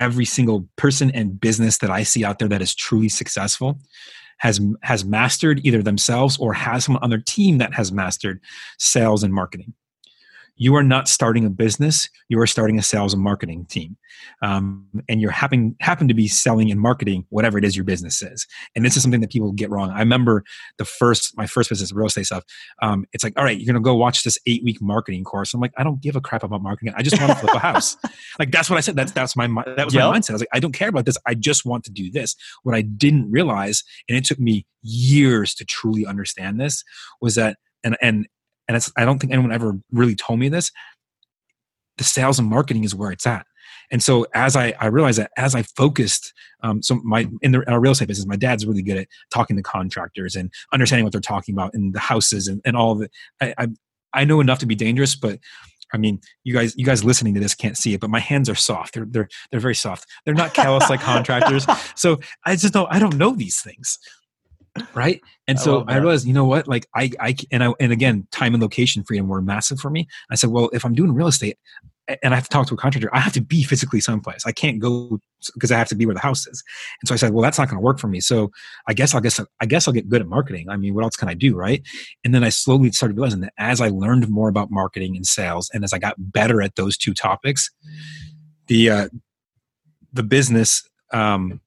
[0.00, 3.78] every single person and business that i see out there that is truly successful
[4.38, 8.40] has has mastered either themselves or has someone on their team that has mastered
[8.78, 9.72] sales and marketing
[10.56, 13.96] you are not starting a business you are starting a sales and marketing team.
[14.42, 18.22] Um, and you're happen happen to be selling and marketing whatever it is your business
[18.22, 18.46] is.
[18.74, 19.90] And this is something that people get wrong.
[19.90, 20.42] I remember
[20.78, 22.44] the first my first business real estate stuff
[22.82, 25.54] um, it's like all right you're gonna go watch this eight week marketing course.
[25.54, 26.94] I'm like i don't give a crap about marketing.
[26.96, 27.96] I just want to flip a house.
[28.38, 28.96] Like that's what i said.
[28.96, 30.04] That's that's my that was yep.
[30.04, 30.30] my mindset.
[30.30, 31.16] I was like i don't care about this.
[31.26, 32.34] I just want to do this.
[32.64, 36.84] What i didn't realize and it took me years to truly understand this
[37.20, 38.26] was that and and
[38.68, 40.70] and it's, I don't think anyone ever really told me this.
[41.98, 43.46] The sales and marketing is where it's at.
[43.90, 47.70] And so as I, I realized that as I focused, um, so my in the
[47.70, 51.12] our real estate business, my dad's really good at talking to contractors and understanding what
[51.12, 53.10] they're talking about in the houses and, and all of it.
[53.40, 53.68] I, I,
[54.12, 55.38] I know enough to be dangerous, but
[55.92, 58.48] I mean, you guys, you guys listening to this can't see it, but my hands
[58.48, 58.94] are soft.
[58.94, 60.06] They're they're they're very soft.
[60.24, 61.66] They're not callous like contractors.
[61.94, 63.98] So I just don't I don't know these things
[64.94, 67.92] right and so I, I realized you know what like i i and i and
[67.92, 71.12] again time and location freedom were massive for me i said well if i'm doing
[71.12, 71.58] real estate
[72.22, 73.12] and I have to talk to a contractor.
[73.12, 74.46] I have to be physically someplace.
[74.46, 75.18] I can't go
[75.54, 76.62] because I have to be where the house is.
[77.00, 78.20] And so I said, well, that's not going to work for me.
[78.20, 78.50] So
[78.86, 80.68] I guess I'll guess I guess I'll get good at marketing.
[80.68, 81.82] I mean, what else can I do, right?
[82.24, 85.70] And then I slowly started realizing that as I learned more about marketing and sales,
[85.74, 87.70] and as I got better at those two topics,
[88.68, 89.08] the uh,
[90.12, 91.60] the business um,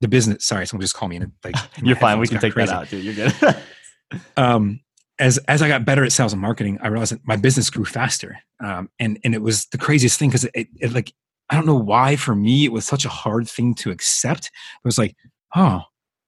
[0.00, 0.46] the business.
[0.46, 2.18] Sorry, someone just called me and like you're fine.
[2.18, 2.70] We can take crazy.
[2.70, 3.04] that out, dude.
[3.04, 3.56] You're good.
[4.36, 4.80] um,
[5.18, 7.84] as as I got better at sales and marketing, I realized that my business grew
[7.84, 8.38] faster.
[8.62, 11.12] Um, and and it was the craziest thing because it, it, like
[11.50, 14.46] I don't know why for me it was such a hard thing to accept.
[14.46, 15.16] It was like,
[15.54, 15.82] oh,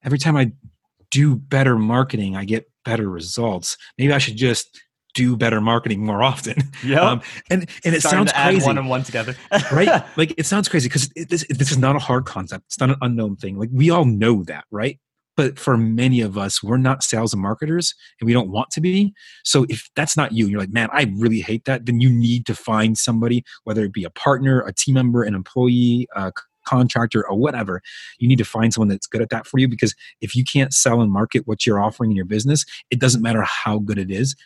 [0.04, 0.52] every time I
[1.10, 3.76] do better marketing, I get better results.
[3.98, 4.80] Maybe I should just
[5.14, 6.56] do better marketing more often.
[6.84, 7.00] Yeah.
[7.00, 8.66] Um, and and it Starting sounds crazy.
[8.66, 9.34] one and one together,
[9.72, 10.04] right?
[10.16, 12.66] Like it sounds crazy because this this is not a hard concept.
[12.66, 13.58] It's not an unknown thing.
[13.58, 14.98] Like we all know that, right?
[15.36, 18.80] But for many of us, we're not sales and marketers and we don't want to
[18.80, 19.14] be.
[19.44, 22.10] So if that's not you, and you're like, man, I really hate that, then you
[22.10, 26.32] need to find somebody, whether it be a partner, a team member, an employee, a
[26.66, 27.80] contractor, or whatever.
[28.18, 30.74] You need to find someone that's good at that for you because if you can't
[30.74, 34.10] sell and market what you're offering in your business, it doesn't matter how good it
[34.10, 34.36] is,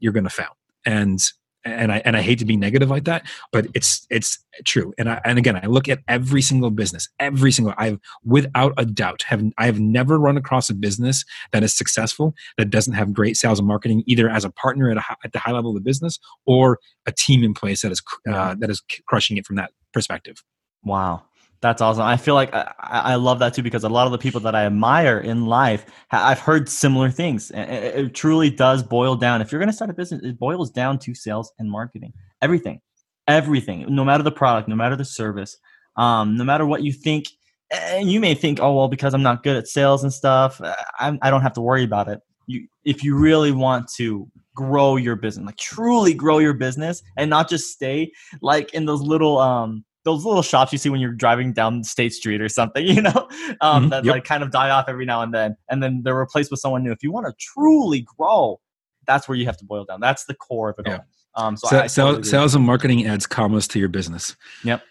[0.00, 0.56] you're going to fail.
[0.84, 1.20] And
[1.64, 4.94] and I and I hate to be negative like that, but it's it's true.
[4.98, 8.86] And I and again, I look at every single business, every single I've without a
[8.86, 13.12] doubt have I have never run across a business that is successful that doesn't have
[13.12, 15.74] great sales and marketing either as a partner at a, at the high level of
[15.74, 19.56] the business or a team in place that is uh, that is crushing it from
[19.56, 20.42] that perspective.
[20.82, 21.24] Wow.
[21.62, 22.04] That's awesome.
[22.04, 24.54] I feel like I, I, love that too because a lot of the people that
[24.54, 27.50] I admire in life, I've heard similar things.
[27.50, 29.42] It, it truly does boil down.
[29.42, 32.14] If you're going to start a business, it boils down to sales and marketing.
[32.40, 32.80] Everything,
[33.28, 33.84] everything.
[33.94, 35.58] No matter the product, no matter the service,
[35.96, 37.26] um, no matter what you think.
[37.70, 40.74] And you may think, oh well, because I'm not good at sales and stuff, uh,
[40.98, 42.20] I'm, I don't have to worry about it.
[42.46, 47.28] You, if you really want to grow your business, like truly grow your business, and
[47.28, 51.12] not just stay like in those little um those little shops you see when you're
[51.12, 53.28] driving down State Street or something, you know,
[53.60, 53.88] um, mm-hmm.
[53.90, 54.14] that yep.
[54.14, 56.82] like kind of die off every now and then, and then they're replaced with someone
[56.82, 56.92] new.
[56.92, 58.60] If you want to truly grow,
[59.06, 60.00] that's where you have to boil down.
[60.00, 60.98] That's the core of it yeah.
[61.36, 61.46] all.
[61.46, 64.36] Um, so, so totally sales and marketing adds commas to your business.
[64.64, 64.82] Yep.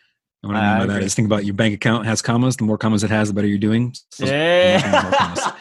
[0.41, 2.55] What I mean by that is think about your bank account has commas.
[2.55, 3.93] The more commas it has, the better you're doing.
[4.11, 5.55] So yeah.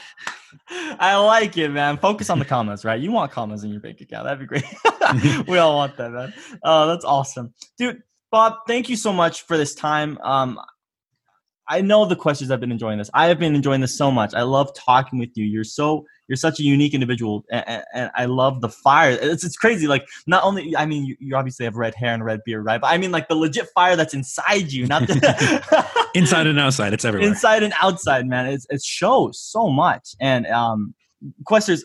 [1.01, 1.99] I like it, man.
[1.99, 3.01] Focus on the commas, right?
[3.01, 4.25] You want commas in your bank account.
[4.25, 4.65] That'd be great.
[5.49, 6.33] we all want that, man.
[6.63, 7.53] Oh, that's awesome.
[7.77, 10.19] Dude, Bob, thank you so much for this time.
[10.23, 10.61] Um,
[11.69, 13.11] I know the questions I've been enjoying this.
[13.13, 14.35] I have been enjoying this so much.
[14.35, 15.45] I love talking with you.
[15.45, 19.11] You're so you're such a unique individual, and, and I love the fire.
[19.21, 19.87] It's, it's crazy.
[19.87, 22.81] Like not only, I mean, you, you, obviously have red hair and red beard, right?
[22.81, 26.93] But I mean, like the legit fire that's inside you, not the inside and outside.
[26.93, 27.29] It's everywhere.
[27.29, 28.47] Inside and outside, man.
[28.47, 30.15] It's, it shows so much.
[30.21, 30.95] And um,
[31.45, 31.83] Questers,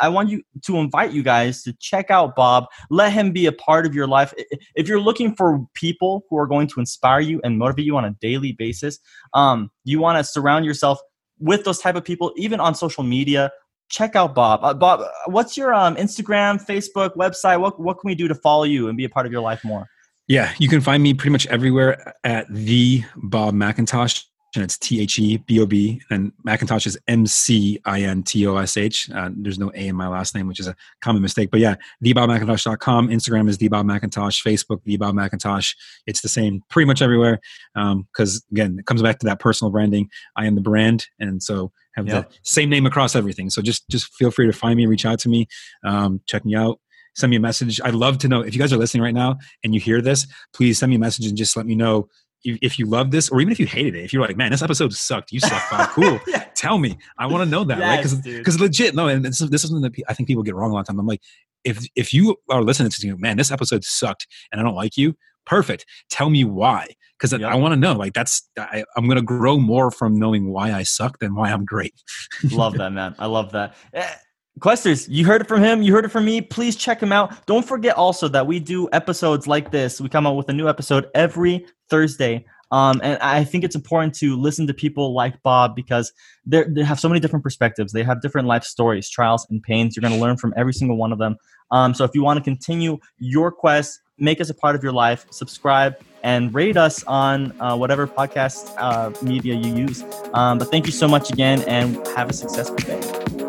[0.00, 2.66] I want you to invite you guys to check out Bob.
[2.90, 4.32] Let him be a part of your life.
[4.74, 8.04] If you're looking for people who are going to inspire you and motivate you on
[8.04, 8.98] a daily basis,
[9.34, 11.00] um, you want to surround yourself
[11.38, 13.50] with those type of people, even on social media.
[13.88, 14.60] Check out Bob.
[14.62, 17.60] Uh, Bob, what's your um, Instagram, Facebook, website?
[17.60, 19.64] What what can we do to follow you and be a part of your life
[19.64, 19.86] more?
[20.28, 25.00] Yeah, you can find me pretty much everywhere at the Bob McIntosh and it's T
[25.00, 28.76] H E B O B, and McIntosh is M C I N T O S
[28.76, 29.10] H.
[29.10, 31.50] Uh, there's no A in my last name, which is a common mistake.
[31.50, 33.08] But yeah, thebobmcintosh.com.
[33.08, 34.42] Instagram is thebobmcintosh.
[34.44, 35.76] Facebook, thebobmcintosh.
[36.06, 37.40] It's the same pretty much everywhere.
[37.74, 40.08] Because um, again, it comes back to that personal branding.
[40.36, 42.30] I am the brand, and so have yep.
[42.30, 43.50] the same name across everything.
[43.50, 45.46] So just just feel free to find me, reach out to me,
[45.84, 46.80] um, check me out
[47.16, 47.80] send me a message.
[47.84, 50.28] I'd love to know if you guys are listening right now and you hear this,
[50.54, 52.08] please send me a message and just let me know
[52.44, 54.62] if you love this or even if you hated it if you're like man this
[54.62, 55.32] episode sucked.
[55.32, 55.88] You suck Bob.
[55.90, 56.20] cool.
[56.26, 56.44] Yeah.
[56.54, 56.98] tell me.
[57.18, 59.70] I want to know that yes, right because because legit no and this, this is
[59.70, 60.98] something that i think people get wrong a lot of time.
[60.98, 61.22] I'm like
[61.64, 64.96] if if you are listening to you man this episode sucked and i don't like
[64.96, 65.14] you
[65.46, 65.84] perfect.
[66.10, 66.86] Tell me why.
[67.18, 67.50] Because yep.
[67.50, 70.72] i want to know like that's I, i'm going to grow more from knowing why
[70.72, 71.94] i suck than why i'm great.
[72.50, 73.14] Love that man.
[73.18, 74.14] I love that eh,
[74.58, 75.80] Questers, you heard it from him.
[75.80, 76.40] You heard it from me.
[76.40, 77.46] Please check him out.
[77.46, 80.00] Don't forget also that we do episodes like this.
[80.00, 82.44] We come out with a new episode every Thursday.
[82.72, 86.12] Um, and I think it's important to listen to people like Bob because
[86.46, 87.92] they have so many different perspectives.
[87.92, 89.96] They have different life stories, trials, and pains.
[89.96, 91.36] You're going to learn from every single one of them.
[91.70, 94.92] Um, so if you want to continue your quest, make us a part of your
[94.92, 100.04] life, subscribe, and rate us on uh, whatever podcast uh, media you use.
[100.34, 103.39] Um, but thank you so much again, and have a successful day.